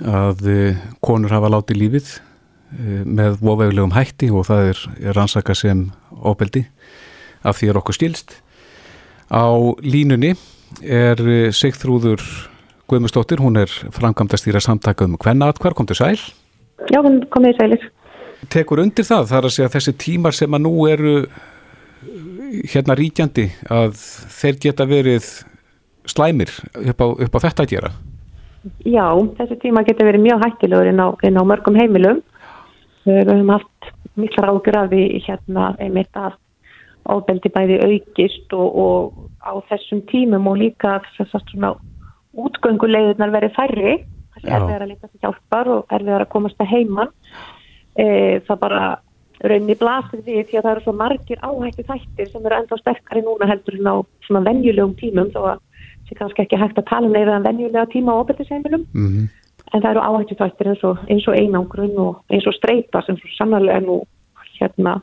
[0.06, 5.56] að uh, konur hafa látið lífið uh, með vofeglegum hætti og það er, er rannsaka
[5.56, 6.68] sem óbeldi
[7.44, 8.42] af því er okkur stilst
[9.32, 9.50] á
[9.82, 10.36] línunni
[10.82, 11.18] er
[11.52, 12.22] Sigþrúður
[12.88, 16.20] Guðmustóttir, hún er framkvæmdastýra samtaka um hvenna atkvar, kom til sæl?
[16.88, 17.86] Já, hún komið í sælir.
[18.54, 21.14] Tekur undir það, þar að segja þessi tímar sem að nú eru
[22.72, 23.98] hérna ríkjandi að
[24.38, 25.28] þeir geta verið
[26.08, 27.92] slæmir upp á, upp á þetta að gera?
[28.88, 29.08] Já,
[29.40, 32.24] þessi tíma geta verið mjög hættilegur inn á, inn á mörgum heimilum.
[33.08, 36.40] Við höfum haft miklar ágjur af því hérna einmitt að
[37.08, 41.76] ábeldi bæði aukist og, og á þessum tímum og líka þess að svona
[42.38, 43.98] útgöngulegðunar verið færri
[44.42, 47.14] það er verið að leita til hjálpar og er verið að komast að heiman.
[47.98, 48.08] E,
[48.48, 48.82] það bara
[49.48, 53.24] raunni blasir við því að það eru svo margir áhættu þættir sem eru enda sterkari
[53.26, 53.96] núna heldur en á
[54.26, 55.60] svona venjulegum tímum þó að
[56.08, 59.08] það er kannski ekki hægt að tala neyra um en venjulega tíma á ofbeldisheimilum mm
[59.08, 59.28] -hmm.
[59.74, 63.18] en það eru áhættu þættir eins og, eins og einangrun og eins og streyta sem
[63.18, 64.02] svo sannarlega ennú
[64.60, 65.02] hérna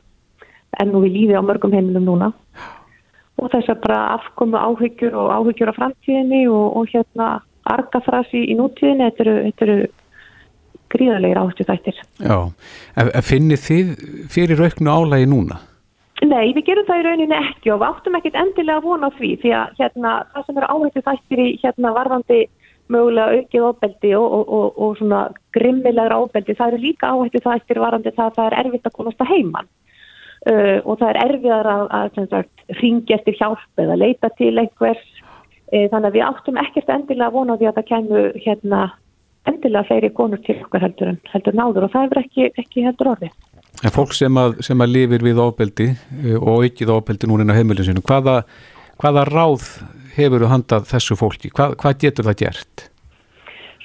[0.83, 2.33] ennú við líði á mörgum heimilum núna
[3.41, 7.29] og þess að bara afkomu áhyggjur og áhyggjur á framtíðinni og, og hérna
[7.65, 9.77] argafrasi í nútíðinni, þetta eru, þetta eru
[10.95, 12.01] gríðarlegar áhugju þættir.
[12.21, 12.37] Já,
[13.25, 13.95] finnir þið
[14.31, 15.61] fyrir rauknu álægi núna?
[16.23, 19.17] Nei, við gerum það í rauninni ekki og við áttum ekkit endilega að vona á
[19.17, 22.37] því því að hérna, það sem eru áhugju þættir í hérna varðandi
[22.93, 25.21] mögulega aukið óbeldi og, og, og, og svona
[25.57, 29.25] grimmilegra óbeldi, það eru líka áhugju þættir varðandi það að það er erfitt að komast
[29.25, 29.71] að heimann
[30.51, 35.87] uh, og það er erfiðar að, að, ringja eftir hjálp eða leita til einhvers uh,
[35.91, 38.85] þannig að við áttum ekkert endilega að vona því að það kemur hérna
[39.45, 43.11] endilega fleiri konur til okkar heldur en heldur náður og það er ekki, ekki heldur
[43.13, 43.29] orði.
[43.83, 47.53] En fólk sem að, sem að lifir við ofbeldi uh, og ekkið ofbeldi núna inn
[47.53, 48.41] á heimilinu sinu, hvaða,
[49.01, 49.69] hvaða ráð
[50.15, 51.51] hefur þú handað þessu fólki?
[51.53, 52.89] Hvað, hvað getur það gert?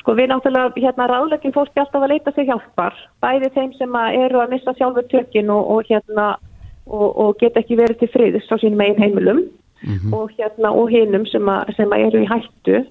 [0.01, 4.21] Sko við náttúrulega hérna ráðleggjum fólki alltaf að leita sig hjálpar, bæði þeim sem að
[4.23, 6.31] eru að missa sjálfur tökinn og, og hérna
[6.91, 10.15] og, og geta ekki verið til friðis á sínum einn heimilum mm -hmm.
[10.15, 12.85] og hérna og hinnum sem, sem að eru í hættu.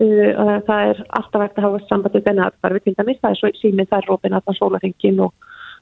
[0.00, 3.48] Uh, það er alltaf hægt að hafa sambandið þennan aðfarfi til dæmis, það er svo
[3.48, 5.32] símið þær rópin að það sólarhengin og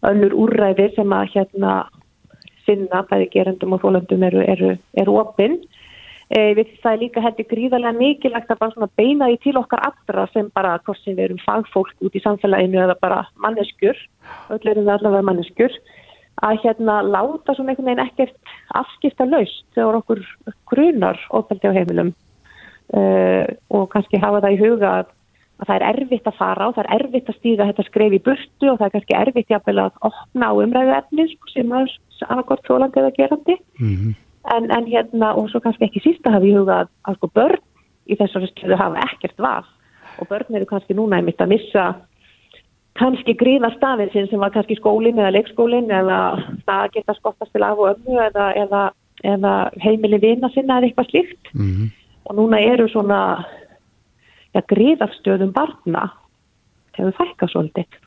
[0.02, 1.72] önnur úrræði sem að hérna
[2.66, 5.58] sinna bæði gerendum og þólendum eru, eru, eru opinn
[6.28, 9.80] Eh, við það er líka heldur gríðarlega mikilvægt að bara svona beina því til okkar
[9.86, 13.96] allra sem bara hvort sem við erum fagfólk út í samfélaginu eða bara manneskjur,
[14.52, 15.78] öll erum við allavega manneskjur,
[16.44, 20.24] að hérna láta svona einhvern veginn ekkert afskipta laust þegar okkur
[20.70, 22.14] grunar ofbeldi á heimilum.
[22.88, 25.10] Uh, og kannski hafa það í huga að,
[25.60, 28.22] að það er erfitt að fara og það er erfitt að stíða þetta skref í
[28.30, 31.92] burtu og það er kannski erfitt jafnvel að opna á umræðu efnis sem er
[32.28, 33.58] annarkort þólandi eða gerandi.
[33.76, 34.16] Mm -hmm
[34.54, 37.64] en, en hérna og svo kannski ekki sísta hafi í huga að, að sko börn
[38.08, 39.64] í þessari stöðu hafa ekkert val.
[40.18, 41.88] Og börn eru kannski núna einmitt að missa
[42.98, 46.18] kannski gríða stafið sinn sem var kannski skólinn eða leikskólinn eða
[46.66, 48.82] að geta skottast til af og ömmu eða, eða,
[49.34, 51.90] eða heimili vina sinna eða eitthvað slíkt mm -hmm.
[52.24, 53.20] og núna eru svona
[54.54, 56.08] ja, gríðarstöðum barna
[56.98, 58.00] hefur fækkað svolítið.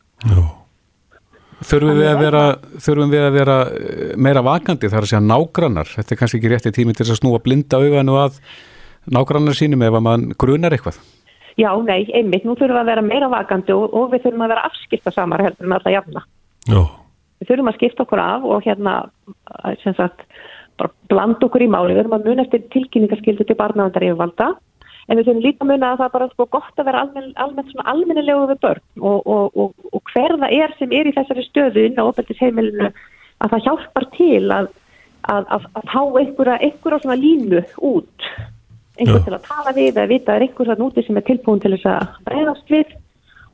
[1.62, 2.43] Þurfum við, að vera,
[2.82, 6.49] þurfum við að vera eh, meira vakandi þar að segja nágrannar þetta er kannski ekki
[6.49, 8.39] rétti tími til að snúa blinda auganu að
[9.06, 10.97] nágrannar sínum ef að mann grunar eitthvað
[11.59, 14.53] Já, nei, einmitt, nú þurfum við að vera meira vakandi og, og við þurfum að
[14.53, 16.23] vera afskipta samar heldur en alltaf jafna.
[16.69, 16.81] Já.
[17.41, 18.95] Við þurfum að skipta okkur af og hérna,
[19.83, 20.25] sem sagt,
[20.79, 21.95] bara blanda okkur í máli.
[21.95, 24.51] Við þurfum að muna eftir tilkynningarskildu til barnavandar yfirvalda,
[25.07, 27.31] en við þurfum líka að muna að það er bara sko gott að vera almenn,
[27.43, 31.45] almennt svona almennilegu við börn og, og, og hver það er sem er í þessari
[31.47, 32.89] stöðu inn á opeldisheimilinu
[33.41, 34.69] að það hjálpar til að,
[35.33, 38.29] að, að, að fá einhverja, einhverja svona línu út
[39.01, 41.61] einhvern til að tala við eða vita að er einhvers að núti sem er tilbúin
[41.63, 42.97] til þess að bregðast við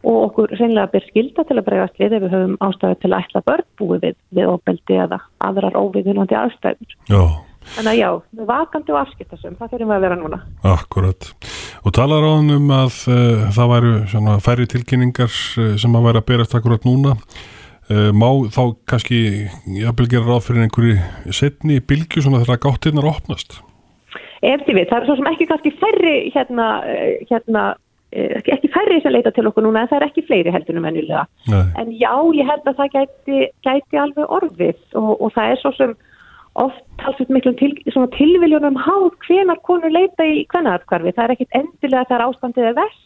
[0.08, 3.20] og okkur reynilega ber skilda til að bregðast við ef við höfum ástæðu til að
[3.26, 6.98] ætla börn búið við, við ofbeldi eða aðrar óviðunandi aðstæður.
[7.10, 7.22] Já.
[7.76, 10.40] Þannig að já, við vakandi og afskiptasum, það þurfum við að vera núna.
[10.72, 11.30] Akkurat.
[11.84, 16.08] Og talar á hann um að uh, það væru svona færri tilkynningar uh, sem að
[16.08, 17.18] væri að berast akkurat núna.
[17.92, 19.20] Uh, má þá kannski
[19.82, 23.60] jafnvel gera ráð fyrir einhverju setni bilgu svona þegar gáttirnar opnast?
[24.42, 26.68] Ef þið við, það er svo sem ekki kannski færri hérna,
[27.32, 27.66] hérna
[28.54, 31.26] ekki færri sem leita til okkur núna en það er ekki fleiri heldur um ennilega
[31.52, 35.74] en já, ég held að það gæti, gæti alveg orðið og, og það er svo
[35.76, 35.98] sem
[36.58, 37.74] oft talsveit miklu til,
[38.16, 43.04] tilviljónum háð hvenar konur leita í hvernarkvarfi, það er ekkit endilega þegar ástandið er vest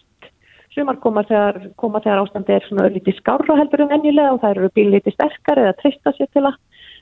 [0.75, 4.55] sumar koma þegar, koma þegar ástandið er svona örlítið skárra heldur um ennilega og það
[4.55, 6.53] eru bílítið sterkar eða trista sér til, a,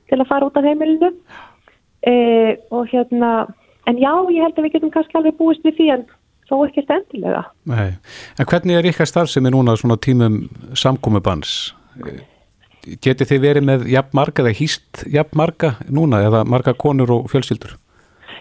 [0.09, 1.11] til að fara út af heimilinu.
[1.99, 2.13] E,
[2.73, 3.31] og hérna
[3.89, 6.07] en já, ég held að við getum kannski alveg búist við því en
[6.49, 7.43] þó ekki stendilega.
[7.69, 7.91] Nei,
[8.39, 10.41] en hvernig er ykkar starf sem er núna svona tímum
[10.77, 11.73] samkómubans?
[13.03, 17.31] Geti þið verið með jafn marga eða hýst jafn marga núna eða marga konur og
[17.33, 17.75] fjölsildur?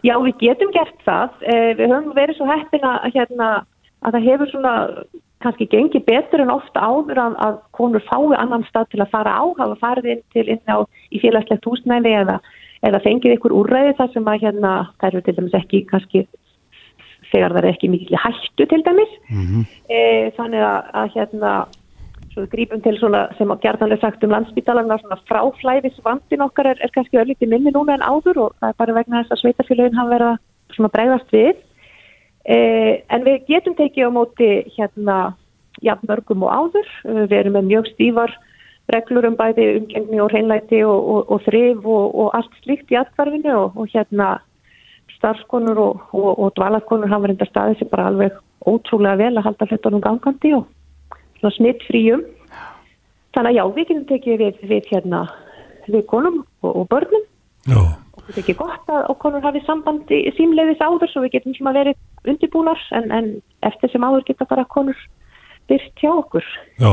[0.06, 1.40] Já, við getum gert það.
[1.42, 3.48] Eh, við höfum verið svo heppina hérna,
[4.06, 4.74] að það hefur svona
[5.42, 9.34] kannski gengið betur en ofta áður að, að konur fái annan stað til að fara
[9.38, 10.82] á, hafa farið inn til inn á
[11.14, 12.38] í félagslegt húsnæði eða
[12.86, 16.24] eða fengið ykkur úrræði þar sem að hérna, það eru til dæmis ekki kannski
[17.32, 19.12] þegar það er ekki mikil hættu til dæmis.
[19.28, 19.64] Mm -hmm.
[19.90, 21.52] e, þannig að, að hérna
[22.52, 26.90] grípum til svona sem að gerðanlega sagt um landsbytalarna svona fráflæðis vandin okkar er, er
[26.94, 30.10] kannski ölliti minni núna en áður og það er bara vegna þess að sveitafélagin hafa
[30.14, 30.38] verið
[30.76, 31.56] svona bregðast við.
[32.46, 32.56] E,
[33.10, 35.34] en við getum tekið á móti hérna
[35.82, 36.88] jafn mörgum og áður.
[37.04, 38.38] Við erum með mjög stífar
[38.92, 42.98] reglur um bæði umgengni og hreinlæti og, og, og þrif og, og allt slíkt í
[43.00, 44.38] aðvarfinu og hérna
[45.18, 48.36] starfskonur og dvalarkonur hafa reynda staðið sem bara alveg
[48.68, 50.66] ótrúlega vel að halda hlutunum gangandi og
[51.40, 52.24] svona smitt fríum.
[53.34, 55.22] Þannig að já, við getum tekið við, við hérna
[55.88, 57.24] við konum og börnum
[57.68, 57.78] já.
[57.78, 61.74] og þetta er ekki gott að konur hafi sambandi símleiðis áður svo við getum svona
[61.76, 63.30] verið undirbúnar en, en
[63.66, 64.98] eftir sem áður geta bara konur
[65.68, 66.48] byrt hjá okkur.
[66.78, 66.92] Já,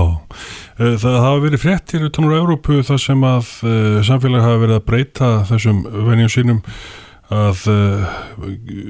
[0.79, 4.79] eh, það hafa verið fréttir utan úr Európu þar sem að uh, samfélag hafa verið
[4.79, 6.61] að breyta þessum venjum sínum
[7.33, 8.15] að uh,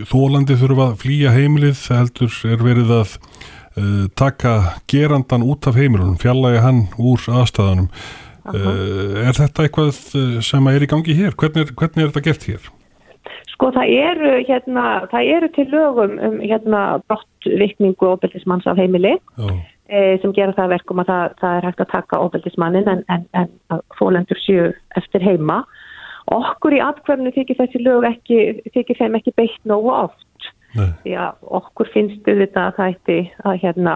[0.10, 3.20] þólandi þurfa að flýja heimilið heldur er verið að
[4.16, 4.52] taka
[4.88, 7.90] gerandan út af heimilunum, fjallægi hann úr aðstæðanum.
[8.56, 9.98] Er þetta eitthvað
[10.48, 11.36] sem er í gangi hér?
[11.36, 12.70] Hvernig, hvernig er þetta gert hér?
[13.52, 19.18] Sko það eru, hérna, það eru til lögum um hérna, brottvikningu og obeldismanns af heimili.
[19.36, 19.52] Já
[19.86, 23.82] sem gera það verkum að það, það er hægt að taka ofbeldismannin en, en, en
[24.00, 25.62] fólendur séu eftir heima.
[26.34, 28.40] Okkur í atkvæmnu þykir þessi lög ekki,
[28.74, 30.50] þykir þeim ekki beitt nógu oft.
[30.76, 30.90] Nei.
[31.04, 33.94] Því að okkur finnst þetta að það ætti að hérna,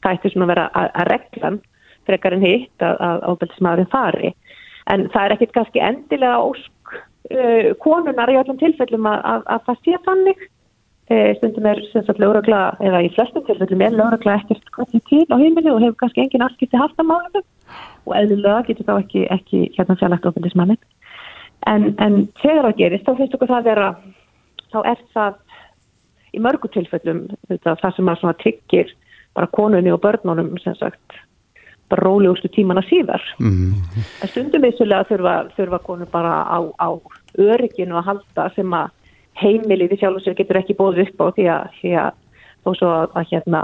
[0.00, 1.60] það ætti svona að vera að, að reglan
[2.08, 4.34] frekar en hitt að, að ofbeldismadurinn fari.
[4.90, 9.82] En það er ekkit kannski endilega ósk uh, konunar í öllum tilfellum að, að það
[9.86, 10.57] sé fannig Eh,
[11.08, 11.78] stundum er
[12.20, 16.24] lögregla, eða í flestum tilfellum er lögregla ekkert hvernig til á heimili og hefur kannski
[16.24, 17.44] engin afskipti haft að málum
[18.08, 20.80] og eðlulega getur þá ekki, ekki hérna fjarlægt ofendismannin
[21.66, 23.88] en, en þegar það gerist þá finnst okkur það að vera
[24.72, 25.38] þá er það
[26.36, 28.92] í mörgu tilfellum þetta, það sem að tryggir
[29.36, 31.18] bara konunni og börnunum sem sagt
[31.88, 33.22] bara rólegustu tímana síðar.
[33.40, 34.04] Mm -hmm.
[34.22, 36.88] en stundum vissulega þurfa, þurfa konur bara á, á
[37.38, 38.90] örygginu að halda sem að
[39.42, 42.16] heimilið í sjálf og sér getur ekki bóðið upp á því að, því að
[42.64, 43.62] þó svo að, að hérna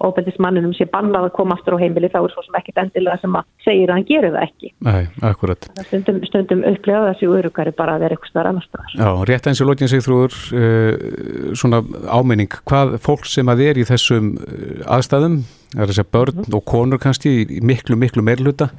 [0.00, 3.36] ofbeldismanninum sé bannað að koma aftur á heimili þá er svo sem ekkit endilega sem
[3.36, 4.70] að segir að hann gerir það ekki.
[4.86, 5.68] Nei, akkurat.
[5.88, 8.94] Stundum, stundum upplega þessi örugari bara að vera eitthvað starf annars staðar.
[8.96, 13.82] Já, rétt eins og lókin sig þrúur uh, svona áminning, hvað fólk sem að er
[13.82, 15.36] í þessum uh, aðstæðum,
[15.74, 16.56] það er þess að börn mm.
[16.56, 18.70] og konur kannski í miklu, miklu meirluta,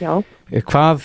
[0.00, 1.04] eh, hvað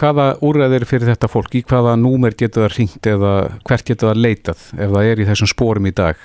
[0.00, 3.32] hvaða úrræðir fyrir þetta fólk, í hvaða númer getur það ringt eða
[3.68, 6.20] hvert getur það leitað ef það er í þessum spórum í dag?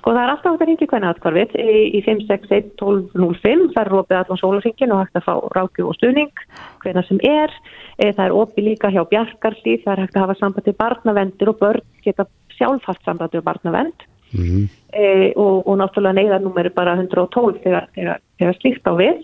[0.00, 4.16] Sko það er alltaf hægt að ringi hvernig aðkvarfið í, í 561-1205, það er opið
[4.16, 6.44] allan sólarsingin og hægt að fá rákju og stuðning
[6.80, 7.52] hvernig sem er,
[7.98, 11.52] e, það er opið líka hjá bjarkarlí, það er hægt að hafa samband til barnavendur
[11.52, 12.24] og börn geta
[12.56, 14.68] sjálfhaft samband til barnavend mm -hmm.
[14.96, 19.20] e, og, og náttúrulega neyðarnúmer er bara 112 þegar, þegar, þegar slíkt á við,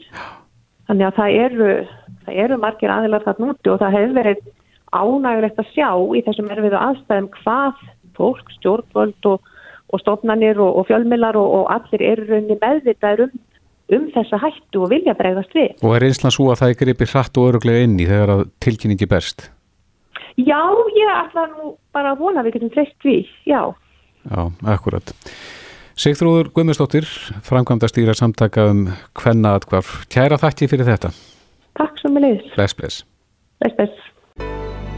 [0.87, 1.71] þannig að það eru,
[2.27, 4.47] það eru margir aðilar þarna úti og það hefur verið
[4.97, 7.85] ánægulegt að sjá í þessum erfiðu aðstæðum hvað
[8.17, 9.53] fólk, stjórnvöld og
[9.93, 13.43] og stofnanir og, og fjölmilar og, og allir eru rauninni meðvitaður um,
[13.97, 15.75] um þessa hættu og vilja bregðast við.
[15.87, 18.43] Og er einslan svo að það er gripið hratt og öruglega inn í þegar að
[18.65, 19.51] tilkynningi berst?
[20.37, 20.61] Já,
[20.97, 23.61] ég ætla nú bara að vona við getum treyst við, já.
[24.27, 24.43] Já,
[24.75, 25.15] akkurat.
[25.97, 27.07] Sigþrúður Guðmustóttir,
[27.47, 28.83] framkvæmda stýra samtaka um
[29.17, 30.03] hvenna aðkvarf.
[30.13, 31.15] Kæra þakki fyrir þetta.
[31.77, 32.53] Takk svo með leiðis.
[32.55, 33.03] Bless, bless.
[33.61, 34.47] Bless, bless.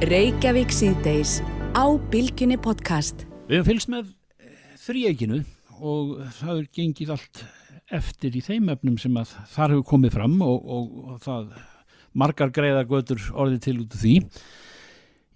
[0.07, 1.39] Reykjavík síðdeis
[1.75, 3.25] á Bilginni podcast.
[3.49, 4.13] Við hefum fylgst með
[4.85, 5.41] þrýeginu
[5.79, 7.43] og það er gengið allt
[7.99, 11.51] eftir í þeim efnum sem að þar hefur komið fram og, og, og það
[12.19, 14.15] margar greiðar götur orðið til út af því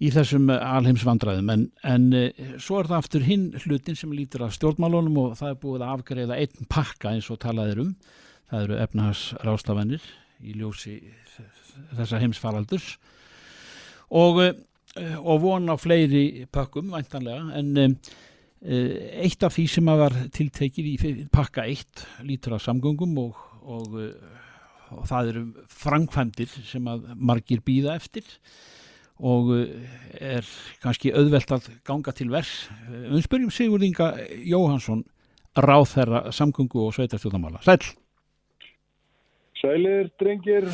[0.03, 2.25] í þessum alheimsvandræðum en, en e,
[2.55, 5.93] svo er það aftur hinn hlutin sem lítur að stjórnmálunum og það er búið að
[5.97, 7.95] afgreiða einn pakka eins og talaðir um
[8.51, 10.11] það eru efnahas rástafennir
[10.43, 10.99] í ljósi
[11.95, 12.97] þessa heimsfaraldurs
[14.13, 14.51] og, e,
[15.17, 17.87] og vona á fleiri pakkum væntanlega en e,
[18.63, 23.41] Eh, eitt af því sem að var tiltekið í pakka 1 lítur af samgöngum og,
[23.59, 24.37] og, eh,
[24.95, 28.29] og það eru frangfændir sem að margir býða eftir
[29.19, 29.97] og eh,
[30.37, 30.47] er
[30.79, 32.53] kannski auðvelt að ganga til vers.
[32.87, 34.13] Við spyrjum Sigur Inga
[34.47, 35.03] Jóhansson
[35.59, 37.59] ráð þeirra samgöngu og sveitarstjóðamála.
[37.67, 37.83] Sæl!
[39.63, 40.65] Sælir, drengir!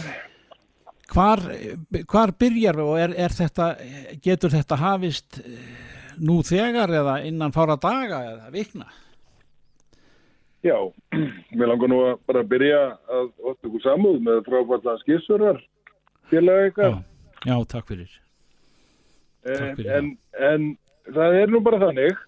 [1.14, 1.42] Hvar,
[2.10, 3.68] hvar byrjar við og er, er þetta,
[4.24, 5.38] getur þetta hafist
[6.18, 8.88] nú þegar eða innan fára daga eða vikna?
[10.66, 10.76] Já,
[11.58, 12.80] mér langar nú að bara byrja
[13.14, 15.62] að ótt ykkur samúð með fráfallan skissverðar
[16.34, 16.98] félag eitthvað.
[16.98, 18.18] Já, já, takk fyrir.
[19.46, 20.10] Takk fyrir en,
[20.50, 20.68] en
[21.14, 22.26] það er nú bara þannig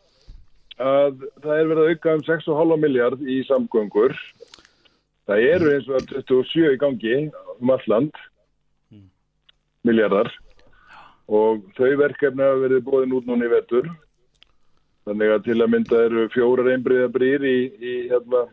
[0.81, 4.15] að það er verið að auka um 6,5 miljard í samgöngur.
[5.29, 7.17] Það eru eins og 27 í gangi
[7.59, 8.15] um alland
[8.91, 9.05] mm.
[9.87, 10.31] miljardar
[11.31, 13.87] og þau verkefni hafa verið bóðin út núna í vetur.
[15.07, 18.43] Þannig að til að mynda eru fjórar einbriða brýr í, í hérna,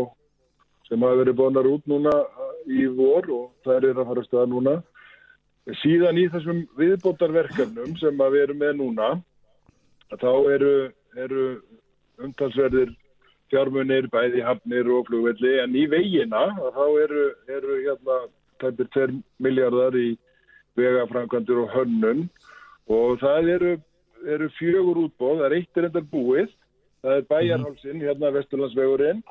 [0.00, 0.10] og
[0.88, 2.12] sem hafa verið bóðnar út núna
[2.66, 4.76] í vor og það er að fara að staða núna.
[5.82, 9.08] Síðan í þessum viðbótarverkefnum sem við erum með núna
[10.14, 10.74] þá eru,
[11.18, 11.46] eru
[12.22, 12.92] umtalsverðir
[13.52, 18.18] fjármunir, bæði hafnir og flugvelli en í veginna þá eru, eru hérna
[18.62, 20.16] tæpir 2 miljardar í
[20.76, 22.26] vegafrankandur og hönnun.
[22.92, 23.72] Og það eru,
[24.36, 26.52] eru fjögur útbóð, það er eitt er endar búið,
[27.02, 29.22] það er bæjarhálsin, hérna Vesturlandsvegurinn.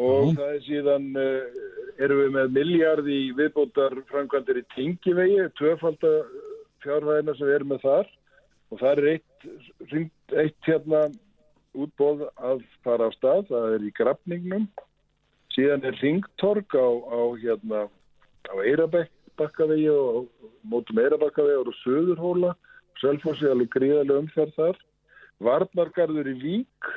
[0.00, 0.36] Og mm.
[0.38, 1.66] það er síðan, uh,
[2.00, 6.30] erum við með miljard í viðbótar frankandur í Tingivegi, tvöfaldar
[6.84, 8.14] fjárhæðina sem við erum með þar.
[8.70, 9.48] Og það er eitt,
[10.40, 11.08] eitt hérna
[11.76, 14.66] útbóð að fara á stað, það er í grafningnum,
[15.54, 17.86] síðan er ringtorg á, á hérna
[18.50, 20.26] á Eirabekk bakkavegi og
[20.68, 22.56] mótum eira bakkavegi og söðurhóla
[23.00, 24.80] Sölfossi alveg gríðarlega umferð þar.
[25.40, 26.90] Varnargarður í Vík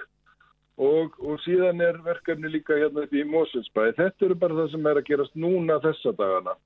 [0.84, 4.90] og, og síðan er verkefni líka hérna upp í Moselsbæði þetta eru bara það sem
[4.90, 6.58] er að gerast núna þessa dagana.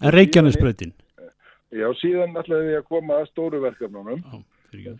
[0.00, 0.94] En Reykjanesbröðin?
[1.70, 4.24] Já, síðan ætlaði við að koma að stóru verkefnunum.
[4.26, 4.42] Oh,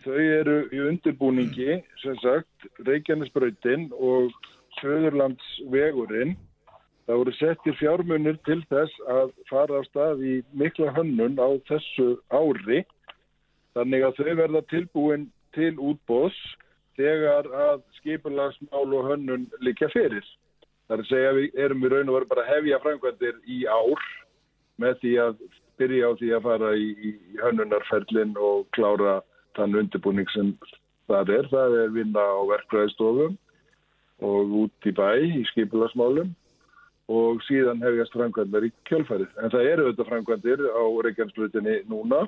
[0.03, 4.31] þau eru í undirbúningi sem sagt Reykjanesbröðin og
[4.79, 6.35] Söðurlandsvegurinn
[7.11, 12.13] Það voru settir fjármunir til þess að fara á stað í mikla hönnun á þessu
[12.31, 12.85] ári.
[13.75, 16.37] Þannig að þau verða tilbúin til útbós
[16.99, 20.23] þegar að skipulagsmál og hönnun líka fyrir.
[20.87, 23.59] Það er að segja að við erum í raun og veru bara hefja framkvæmdir í
[23.65, 24.07] ár
[24.79, 25.43] með því að
[25.81, 27.11] byrja á því að fara í, í
[27.41, 29.19] hönnunarferlin og klára
[29.57, 30.53] þann undirbúning sem
[31.11, 31.49] það er.
[31.51, 33.37] Það er vinna á verkvæðistofum
[34.21, 36.35] og út í bæ í skipulagsmálum
[37.11, 39.31] og síðan hefjast framkvæmdar í kjölfærið.
[39.41, 42.23] En það eru auðvitað framkvæmdir á Reykjanesbrutinni núna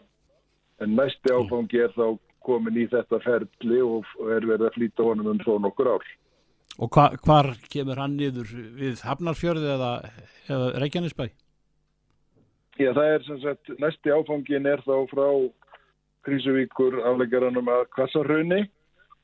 [0.82, 1.46] en næsti mm.
[1.46, 2.08] áfangi er þá
[2.44, 6.10] komin í þetta ferli og er verið að flýta honum um þó nokkur ár.
[6.82, 9.92] Og hva, hvar kemur hann niður við Hafnarfjörði eða,
[10.50, 11.28] eða Reykjanesbæ?
[12.82, 15.28] Já, það er sem sagt, næsti áfangin er þá frá
[16.28, 18.62] Krísuvíkur afleggjaranum að Kvassarhraunni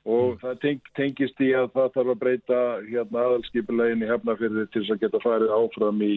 [0.09, 0.39] og mm.
[0.41, 4.95] það teng, tengist í að það þarf að breyta hérna aðalskipulegin í Hafnarfjörði til þess
[4.95, 6.13] að geta farið áfram í,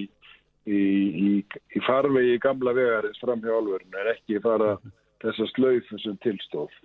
[0.66, 0.80] í,
[1.26, 1.30] í,
[1.76, 4.96] í farvegi gamla vegarins fram hjá alverðinu en ekki fara mm.
[5.26, 6.82] þessa slauð þessum tilstof.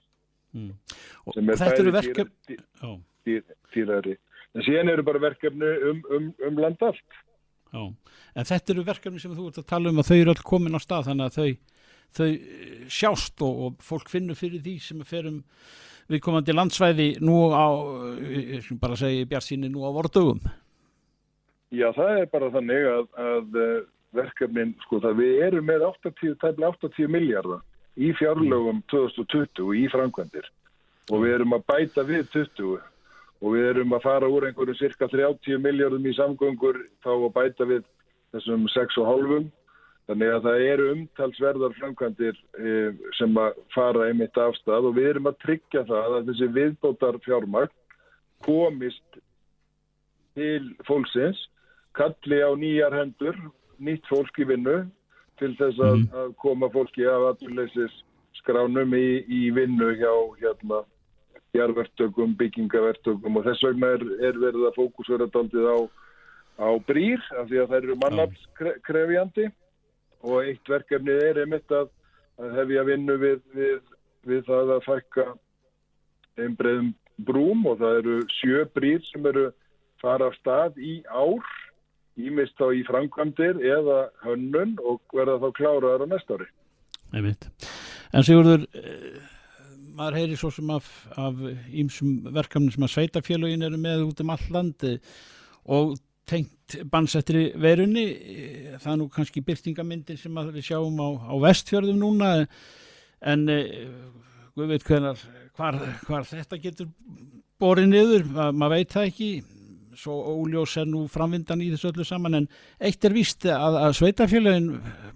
[0.57, 0.71] Mm.
[1.35, 2.15] Sem er bæri
[2.47, 3.03] dýrari.
[3.27, 4.17] Dýr,
[4.57, 7.17] en síðan eru bara verkefni um, um, um land allt
[7.73, 7.81] Já.
[7.83, 10.77] en þetta eru verkefni sem þú ert að tala um að þau eru all komin
[10.77, 11.49] á stað þannig að þau,
[12.15, 15.41] þau eh, sjást og, og fólk finnur fyrir því sem fer um
[16.07, 17.67] viðkomandi landsvæði nú á
[18.23, 20.39] eh, bara segi Bjartsíni nú á vordögum.
[21.75, 23.79] Já það er bara þannig að, að eh,
[24.15, 27.65] verkefnin sko það við erum með 80, 80 miljardar
[27.97, 30.47] í fjárlögum 2020 í framkvæmdir.
[31.11, 32.79] Og við erum að bæta við 20
[33.37, 37.67] og við erum að fara úr einhverju cirka 30 miljardum í samgöngur þá að bæta
[37.69, 37.83] við
[38.33, 39.51] þessum 6,5
[40.07, 42.73] þannig að það eru umtalsverðar framkvæmdir e,
[43.17, 47.73] sem að fara einmitt afstað og við erum að tryggja það að þessi viðbótar fjármagn
[48.45, 49.21] komist
[50.37, 51.39] til fólksins
[51.97, 53.39] kalli á nýjar hendur
[53.83, 54.77] nýtt fólk í vinnu
[55.41, 56.07] til þess að, mm.
[56.21, 58.03] að koma fólki af aðleysis
[58.39, 60.83] skránum í, í vinnu hjá hérna
[61.57, 65.77] jarðvertökum, byggingavertökum og þess vegna er, er verið að fókusverða daldið á,
[66.63, 69.47] á brýr af því að það eru mannafskrefjandi
[70.25, 71.91] og eitt verkefni er einmitt að,
[72.41, 73.77] að hefja vinnu við, við,
[74.27, 75.27] við það að fækka
[76.37, 76.91] einbreiðum
[77.27, 79.47] brúm og það eru sjö brýr sem eru
[80.01, 81.45] fara af stað í ár
[82.17, 86.47] ímist þá í framkvæmdir eða hönnun og verða þá kláraðar á næsta ári.
[87.13, 87.49] Einmitt.
[88.13, 88.65] En Sigurður,
[89.97, 90.87] maður heyri svo sem af,
[91.17, 91.37] af
[91.69, 94.95] ímsum verkefni sem að sveitafélagin eru með út um all landi
[95.65, 95.97] og
[96.27, 98.05] tengt bansettri verunni.
[98.77, 102.31] Það er nú kannski byrtingamyndir sem við sjáum á, á vestfjörðum núna
[103.23, 105.21] en við veit hvernar
[105.57, 106.89] hvar, hvar þetta getur
[107.61, 109.29] borið niður, Ma, maður veit það ekki.
[109.97, 112.43] Svo óljós er nú framvindan í þessu öllu saman en
[112.77, 114.67] eitt er víst að, að sveitafélagin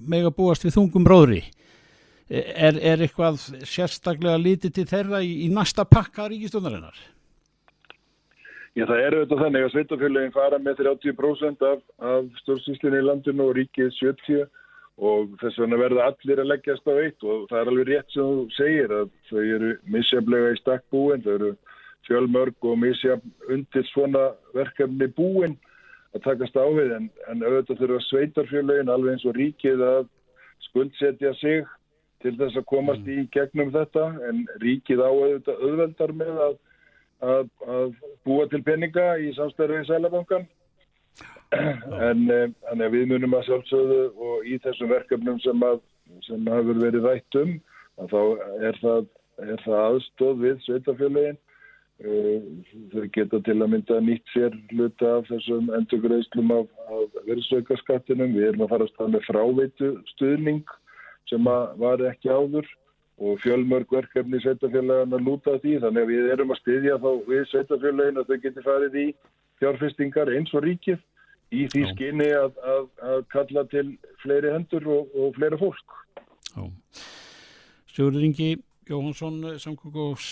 [0.10, 1.44] mega búast við þungum bróðri.
[2.32, 3.38] Er, er eitthvað
[3.68, 6.98] sérstaklega lítið til þeirra í, í næsta pakka ríkistundarinnar?
[8.72, 13.50] Já, það eru þetta þannig að sveitafjöluðin fara með 30% af, af stjórnsýslinni í landinu
[13.50, 14.46] og ríkið 70
[15.02, 18.30] og þess vegna verða allir að leggjast á eitt og það er alveg rétt sem
[18.32, 21.52] þú segir að þau eru misjaflega í stakk búin, þau eru
[22.08, 24.24] fjölmörg og misjaf undir svona
[24.56, 25.58] verkefni búin
[26.16, 30.10] að takast á við en, en auðvitað þurfa sveitarfjöluðin alveg eins og ríkið að
[30.68, 31.68] skuldsetja sig
[32.22, 33.14] til þess að komast mm.
[33.16, 36.60] í gegnum þetta en ríkið á auðvitað auðveldar með að,
[37.22, 37.94] að, að
[38.26, 40.48] búa til peninga í samstæðu í Sælabankan
[41.52, 45.82] en, eh, en við munum að sjálfsögðu og í þessum verkefnum sem, að,
[46.28, 47.56] sem hafur verið rætt um
[48.10, 48.22] þá
[48.70, 49.08] er það,
[49.46, 51.40] er það aðstóð við sveitafjöluðin
[52.02, 52.46] eh,
[52.94, 58.52] þau geta til að mynda nýtt sér hluta af þessum endurgreðslum af, af verðsaukaskattinum við
[58.52, 60.78] erum að fara að staða með fráveitu stuðning
[61.30, 61.46] sem
[61.80, 62.68] var ekki áður
[63.22, 68.20] og fjölmörg verkefni sveitafélagana lúta því þannig að við erum að styðja þá við sveitafélagin
[68.22, 69.08] að þau geti farið í
[69.62, 71.00] fjárfestingar eins og ríkið
[71.52, 73.88] í því skinni að, að, að kalla til
[74.24, 75.98] fleiri hendur og, og fleira fólk.
[77.92, 78.52] Sigurður Ingi
[78.90, 80.26] Jóhansson, samkvöng og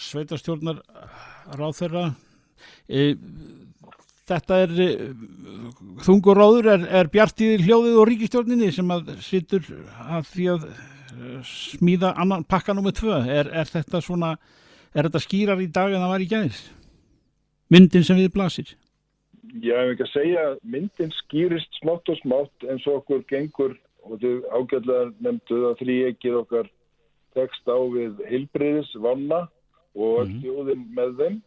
[0.00, 0.80] sveitarstjórnar
[1.56, 2.04] ráð þeirra.
[2.90, 3.14] E,
[4.30, 5.04] þetta er eh,
[6.04, 9.66] þungur ráður er, er bjartið hljóðið og ríkistjórninni sem að sittur
[10.06, 10.99] að því að eh,
[11.46, 13.22] smíða annan pakka nummið tvö.
[13.28, 14.34] Er, er þetta svona
[14.94, 16.62] er þetta skýrar í dag en það var í gæðis
[17.70, 18.72] myndin sem við blasir.
[19.62, 20.42] Já, ég hef ekki að segja
[20.74, 25.96] myndin skýrist smátt og smátt eins og okkur gengur og þau ágæðlega nefnduð að þrý
[26.10, 26.70] ekkið okkar
[27.36, 29.46] tekst á við hilbriðis vanna
[29.94, 30.42] og mm -hmm.
[30.42, 31.40] þjóðin með þeim.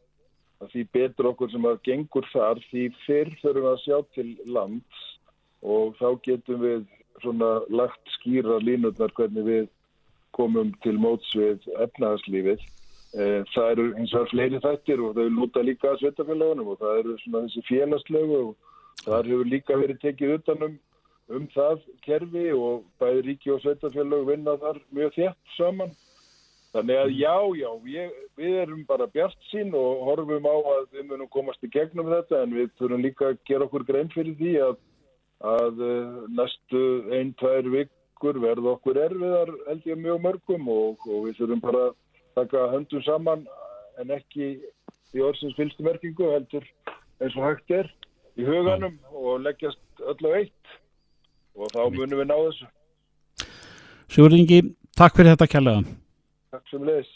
[0.72, 4.99] Því betur okkur sem að gengur þar því fyrr þurfum að sjá til lands
[5.61, 6.86] og þá getum við
[7.22, 9.68] svona lagt skýra línutnar hvernig við
[10.34, 12.64] komum til móts við efnaðarslífið.
[13.14, 17.01] Eh, það eru eins og fleiri þættir og þau lúta líka að sveitafélagunum og það
[17.03, 18.55] eru svona þessi félagslegu og
[19.03, 20.80] það hefur líka verið tekið utanum
[21.34, 25.93] um það kerfi og bæði ríki og sveitafélag vinna þar mjög þétt saman
[26.74, 31.03] Þannig að já, já, ég, við erum bara bjart sín og horfum á að við
[31.11, 34.53] munum komast í gegnum þetta en við þurfum líka að gera okkur grein fyrir því
[34.66, 34.80] að,
[35.42, 36.84] að eh, næstu
[37.16, 41.84] einn, tvær vikur verða okkur erfiðar held ég mjög mörgum og, og við þurfum bara
[41.90, 41.98] að
[42.38, 43.48] taka höndum saman
[44.02, 44.54] en ekki
[45.14, 46.66] í orðsins fylgstu merkingu heldur
[47.22, 47.92] eins og hægt er
[48.40, 50.78] í huganum og leggjast öll á eitt
[51.54, 52.70] og þá munum við ná þessu.
[54.14, 54.62] Sigur Ingi,
[54.98, 55.84] takk fyrir þetta kærlega.
[56.54, 57.12] Takk sem leis.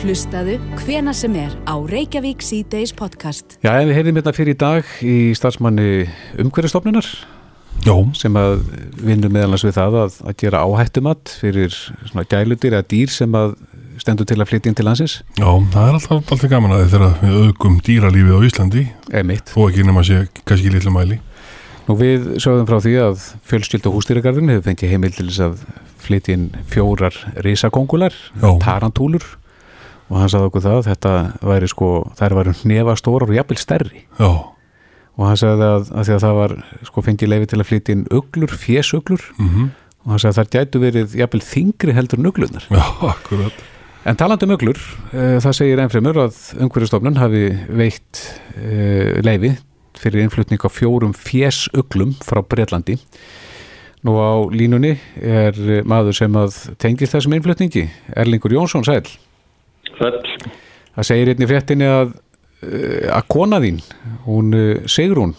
[0.00, 3.58] Hlustaðu hvena sem er á Reykjavík C-Days podcast.
[3.60, 5.88] Já, en við heyrðum þetta fyrir í dag í starfsmanni
[6.40, 7.08] umhverjastofnunar
[7.84, 8.62] Já, sem að
[9.00, 13.54] vinnur meðalans við það að, að gera áhættumat fyrir svona gælutir eða dýr sem að
[14.00, 15.18] stendur til að flytja inn til landsins.
[15.36, 19.26] já, það er alltaf, alltaf gaman að þið þegar við aukum dýralífið á Íslandi Eða
[19.28, 19.52] mitt.
[19.56, 21.20] og ekki nema sé kannski í litlu mæli.
[21.88, 25.62] Nú við sögðum frá því að fjölskyld og hústýragarðin hefur fengið heimil til þess að
[26.00, 28.50] flytja inn fjórar risakongular, Já.
[28.64, 29.26] tarantúlur
[30.10, 31.12] og hann sagði okkur það að þetta
[31.50, 34.30] væri sko, þær væri hnefa stórar og jafnvel stærri Já,
[35.16, 36.56] og hann sagði að, að því að það var
[36.90, 39.72] sko fengið leifi til að flytja inn uglur, fjesuglur mhm,
[40.04, 42.66] og hann sagði að þær gætu verið jafnvel þingri heldur en uglunar.
[42.70, 43.66] já, akkurat.
[44.08, 44.78] En talandi um uglur,
[45.12, 48.22] uh, það segir ennfremur að umhverjastofnun hafi veitt
[48.56, 49.52] uh, leifi
[50.00, 52.96] fyrir innflutning á fjórum fjesuglum frá Breitlandi.
[54.06, 57.82] Nú á línunni er eh, maður sem að tengist þessum innflutningi,
[58.16, 59.04] Erlingur Jónsson Sæl.
[60.00, 60.18] Sæl.
[60.96, 62.14] Það segir einnig fréttinni að,
[62.64, 63.80] uh, að kona þín,
[64.26, 65.36] hún uh, Sigrún,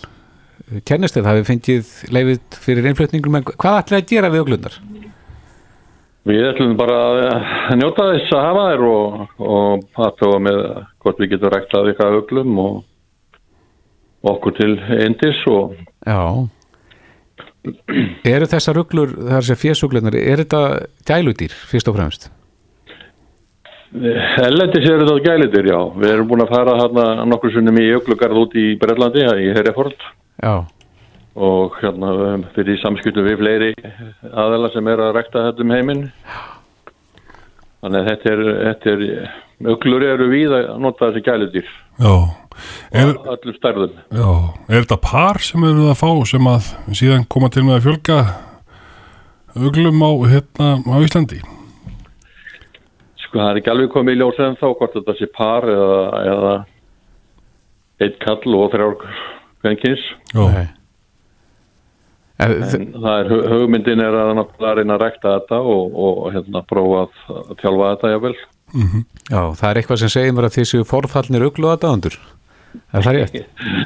[0.87, 4.77] kennistið hafi fengið leifið fyrir innflutningum, en hvað ætlaði að gera við uglunar?
[6.29, 10.59] Við ætlum bara að njóta þess að hafa þær og, og aðtöfa með
[11.01, 12.75] hvort við getum ræktað eitthvað öglum og
[14.31, 15.73] okkur til endis og
[16.05, 16.47] Já
[18.25, 20.61] Eru þessar uglur, þar sem fésuglunar er þetta
[21.05, 22.29] gæludýr fyrst og fremst?
[23.91, 25.79] Ellendis eru þetta gælitir, já.
[25.99, 29.97] Við erum búin að fara hérna nokkur sunnum í öglugarð út í Brellandi, í Herjaford
[30.41, 30.53] Já,
[31.35, 33.71] og hérna höfum fyrir samskiptum við fleiri
[34.31, 36.05] aðela sem er að rækta þetta um heiminn.
[37.81, 39.31] Þannig að þetta er, þetta er,
[39.75, 41.67] öglur eru við að nota þessi gælitir
[42.01, 42.13] Já,
[42.95, 43.95] er, á öllum stærðum.
[44.13, 44.29] já,
[44.69, 48.19] er þetta par sem eru að fá sem að síðan koma til með að fjölga
[49.61, 51.41] uglum á, hérna, á Íslandi?
[53.31, 55.99] Sko það er ekki alveg komið í ljós en þá hvort þetta sé par eða,
[56.33, 56.53] eða
[58.03, 58.95] eitt kall og þrjár
[59.63, 60.03] kvenkins.
[60.35, 60.67] Já, Nei.
[62.41, 66.21] En, En það er, hu- hugmyndin er að náttúrulega reyna að rekta þetta og, og
[66.33, 68.31] hérna prófa að, að þjálfa þetta jável.
[69.29, 72.15] já, það er eitthvað sem segir mér að þið séu forfallnir uglu aðdáðandur.
[72.97, 73.37] Er það rétt?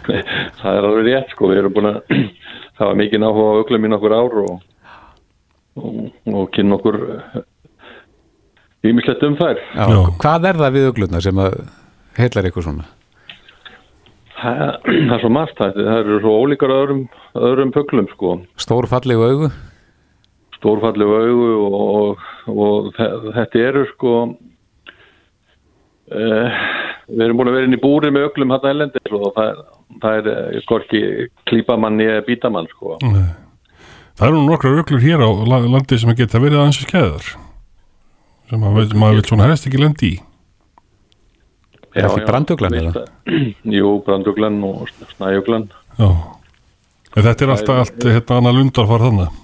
[0.62, 2.00] það er alveg rétt sko, við erum búin að
[2.80, 4.56] það var mikið áhuga á öglum í nokkur ár og,
[5.76, 6.00] og,
[6.32, 7.00] og kynna okkur
[8.92, 9.60] ímislegt um þær.
[9.76, 9.86] Já.
[9.92, 10.02] Já.
[10.24, 11.58] Hvað er það við uglunar sem að
[12.20, 12.86] heillar eitthvað svona?
[14.36, 14.60] Það,
[15.08, 17.04] það er svo margt, það, það eru svo ólíkar öðrum,
[17.50, 18.36] öðrum puglum sko.
[18.66, 19.50] Stór fallegu augu?
[20.56, 24.12] stórfallegu augu og, og, og þe- þetta eru sko
[26.16, 26.60] uh,
[27.12, 29.60] við erum búin að vera inn í búri með öglum hann ellendis og það,
[30.02, 31.02] það er uh, skorki
[31.52, 33.28] klípamann eða bítamann sko Nei.
[34.16, 37.30] Það eru nú nokkrar uglur hér á la- landi sem geta verið aðeins í skæðar
[38.50, 40.20] sem maður veit, maður veit svona helst ekki lendi í.
[41.96, 43.04] Er það ekki branduglan eða?
[43.78, 46.10] Jú, branduglan og snæjuglan Já.
[47.16, 49.42] En þetta er alltaf allt hérna annar lundar fara þannig.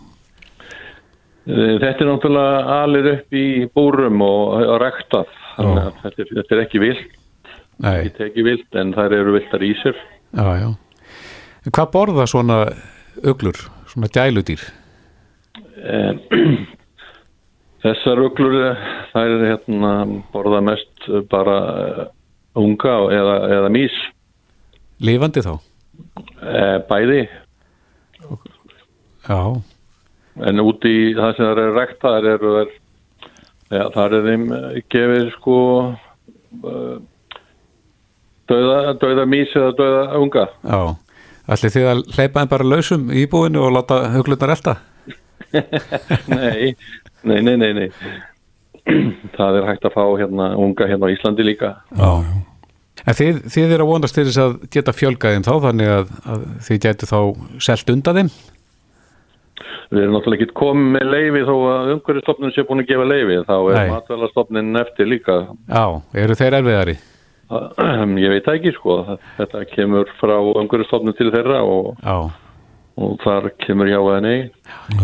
[1.47, 6.34] Eh, Þetta er náttúrulega alir upp í búrum og, og rektað þannig að þetta er,
[6.38, 7.08] þetta er ekki vilt
[7.82, 10.68] Nei, þetta er ekki vilt en þær eru viltar í sér já, já.
[11.72, 12.60] Hvað borða svona
[13.32, 13.58] uglur,
[13.89, 14.62] svona gæludýr?
[15.82, 16.14] Eh,
[17.82, 19.91] Þessar uglur eh, þær hérna
[20.34, 22.01] borða mest eh, bara eh,
[22.61, 23.95] unga eða, eða mís
[25.01, 25.55] Lifandi þá?
[26.89, 27.21] bæði
[29.25, 29.39] Já,
[30.49, 32.71] en út í það sem þær eru rektaðar eru þær
[33.77, 34.45] ja, þar er þeim
[34.93, 35.57] gefið sko
[38.51, 40.82] dauða, dauða mís eða dauða unga já.
[41.51, 44.77] Ætlið þið að hleypa þeim bara lausum í búinu og láta uglunar elda?
[46.32, 46.75] nei,
[47.24, 47.89] nei, nei, nei, nei
[49.38, 52.39] það er hægt að fá hérna unga hérna á Íslandi líka Já, já.
[53.01, 56.09] En þið, þið eru að vonast til þess að geta fjölgað þeim þá, þannig að,
[56.34, 57.19] að þið getur þá
[57.65, 58.34] selt undan þeim?
[59.91, 63.39] Við erum náttúrulega ekki komið með leifi þó að umhverjastofnun sé búin að gefa leifi
[63.47, 63.89] þá er Nei.
[63.95, 65.84] matvælastofnin eftir líka Já,
[66.24, 66.95] eru þeir erfiðari?
[68.24, 68.99] ég veit ekki sko
[69.39, 72.15] þetta kemur frá umhverjastofnun til þeirra og, Já.
[72.99, 74.37] Og þar kemur já eða nei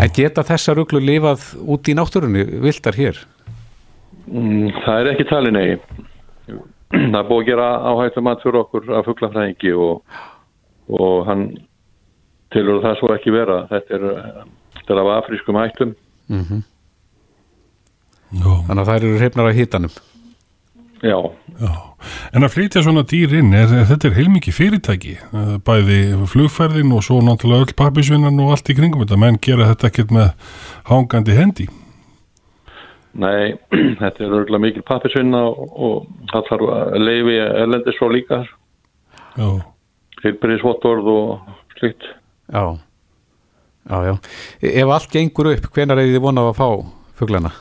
[0.02, 3.20] En geta þessar uglur lifað út í náttúrunni, viltar hér?
[4.28, 5.70] Mm, það er ekki talið nei
[7.12, 10.20] það er búið að gera áhættu mat fyrir okkur af fuglafræðingi og,
[11.00, 11.50] og hann
[12.56, 14.10] tilur það svo ekki vera þetta er,
[14.80, 15.96] þetta er af afrískum hættum
[16.28, 16.66] Mm
[18.36, 18.50] Já.
[18.68, 19.94] Þannig að þær eru hrifnar að hitanum.
[21.06, 21.18] Já.
[21.62, 21.74] Já.
[22.34, 26.00] En að flytja svona dýr inn, er, er, þetta er heilmikið fyrirtæki, eh, bæði
[26.32, 30.16] flugferðin og svo náttúrulega öll pappisvinnan og allt í kringum þetta, menn gera þetta ekkert
[30.16, 30.56] með
[30.90, 31.68] hangandi hendi.
[33.18, 33.58] Nei,
[34.02, 38.42] þetta er örgulega mikil pappisvinna og, og það þarf að leifi erlendis svo líka.
[39.38, 39.48] Já.
[40.24, 42.10] Hilbriðsvottorð og slikt.
[42.50, 42.66] Já,
[43.86, 44.14] já, já.
[44.74, 46.70] Ef allt gengur upp, hvenar er þið vonað að fá
[47.22, 47.54] fuglana?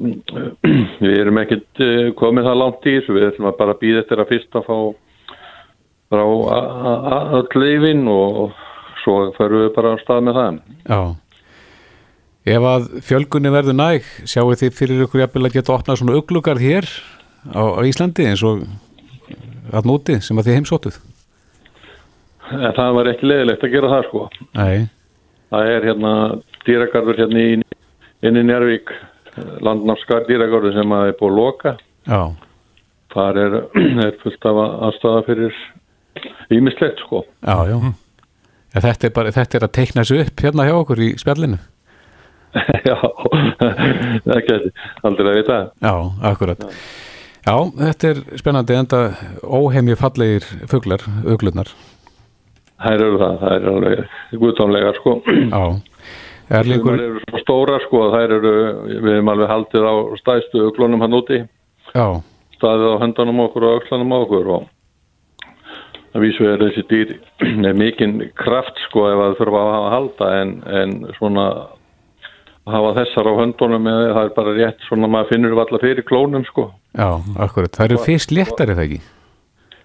[0.00, 4.30] Við erum ekkert uh, komið það langt í þessu, við að bara býða eftir að
[4.34, 4.76] fyrst að fá
[6.10, 6.24] frá
[7.38, 8.54] öll leifin og
[9.04, 10.60] svo förum við bara á stað með það.
[10.90, 11.00] Já.
[12.50, 16.64] Ef að fjölgunni verður næg, sjáu þið fyrir ykkur jafnvel að geta opnað svona uglugarð
[16.64, 16.88] hér
[17.52, 18.64] á, á Íslandi eins og
[19.70, 20.96] að núti sem að þið heimsóttuð?
[22.50, 24.24] En það var ekki leðilegt að gera það sko.
[24.58, 24.88] Nei.
[25.50, 26.14] Það er hérna
[26.66, 28.90] dýragarður hérna inn í Njárvík
[29.64, 31.74] landnámskar dýragörðu sem að er búið að loka.
[32.06, 32.22] Já.
[33.14, 33.58] þar er,
[34.06, 35.58] er fullt af aðstafa fyrir
[36.54, 37.24] ímislegt sko.
[37.46, 37.76] Já, já.
[38.70, 41.58] Ja, þetta, er bara, þetta er að teikna þessu upp hérna hjá okkur í spjallinu.
[42.90, 42.96] Já,
[44.26, 44.70] það getur
[45.06, 45.58] aldrei að vita.
[45.82, 45.94] Já,
[46.30, 46.64] akkurat.
[47.46, 49.00] Já, þetta er spennandi enda
[49.42, 51.70] óheimji fallegir fugglar, auglurnar
[52.80, 55.14] Það eru það, það eru alveg guðtónlegar sko.
[55.28, 55.62] Já
[56.50, 56.98] Erlingur...
[56.98, 58.52] Það eru svo stóra sko þær eru,
[58.90, 61.40] við hefum alveg haldið á stæðstu öklunum hann úti
[61.94, 62.06] Já.
[62.58, 64.68] staðið á höndanum okkur og öklanum okkur og
[66.10, 67.12] það vísu er þessi dýr
[67.62, 72.74] með mikinn kraft sko ef það þurfa að hafa að halda en, en svona að
[72.74, 76.06] hafa þessar á höndunum eða það er bara rétt svona maður finnur við alla fyrir
[76.10, 76.66] klónum sko
[76.98, 77.08] Já,
[77.46, 79.00] akkurat, það eru fyrst léttari það ekki?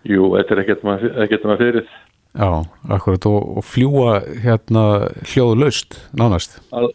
[0.05, 1.87] Jú, þetta er ekkert maður fyrir
[2.35, 2.49] Já,
[2.91, 4.85] akkurat og, og fljúa hérna
[5.23, 6.59] hljóðlaust nánast.
[6.75, 6.89] Al,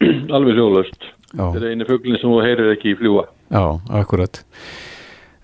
[0.36, 1.10] Alveg hljóðlaust.
[1.32, 3.64] Þetta er eini fugglin sem þú heyrir ekki í fljúa Já,
[4.00, 4.40] akkurat.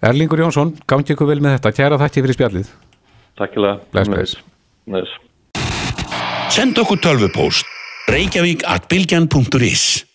[0.03, 1.75] Erlingur Jónsson, gangi ykkur vel með þetta.
[1.77, 2.71] Kæra þakki fyrir spjallið.
[3.39, 4.39] Takk fyrir Bless,
[4.89, 5.19] bless.
[6.53, 7.69] Send okkur tölvupóst.
[8.11, 10.12] Reykjavík at bilgjan.is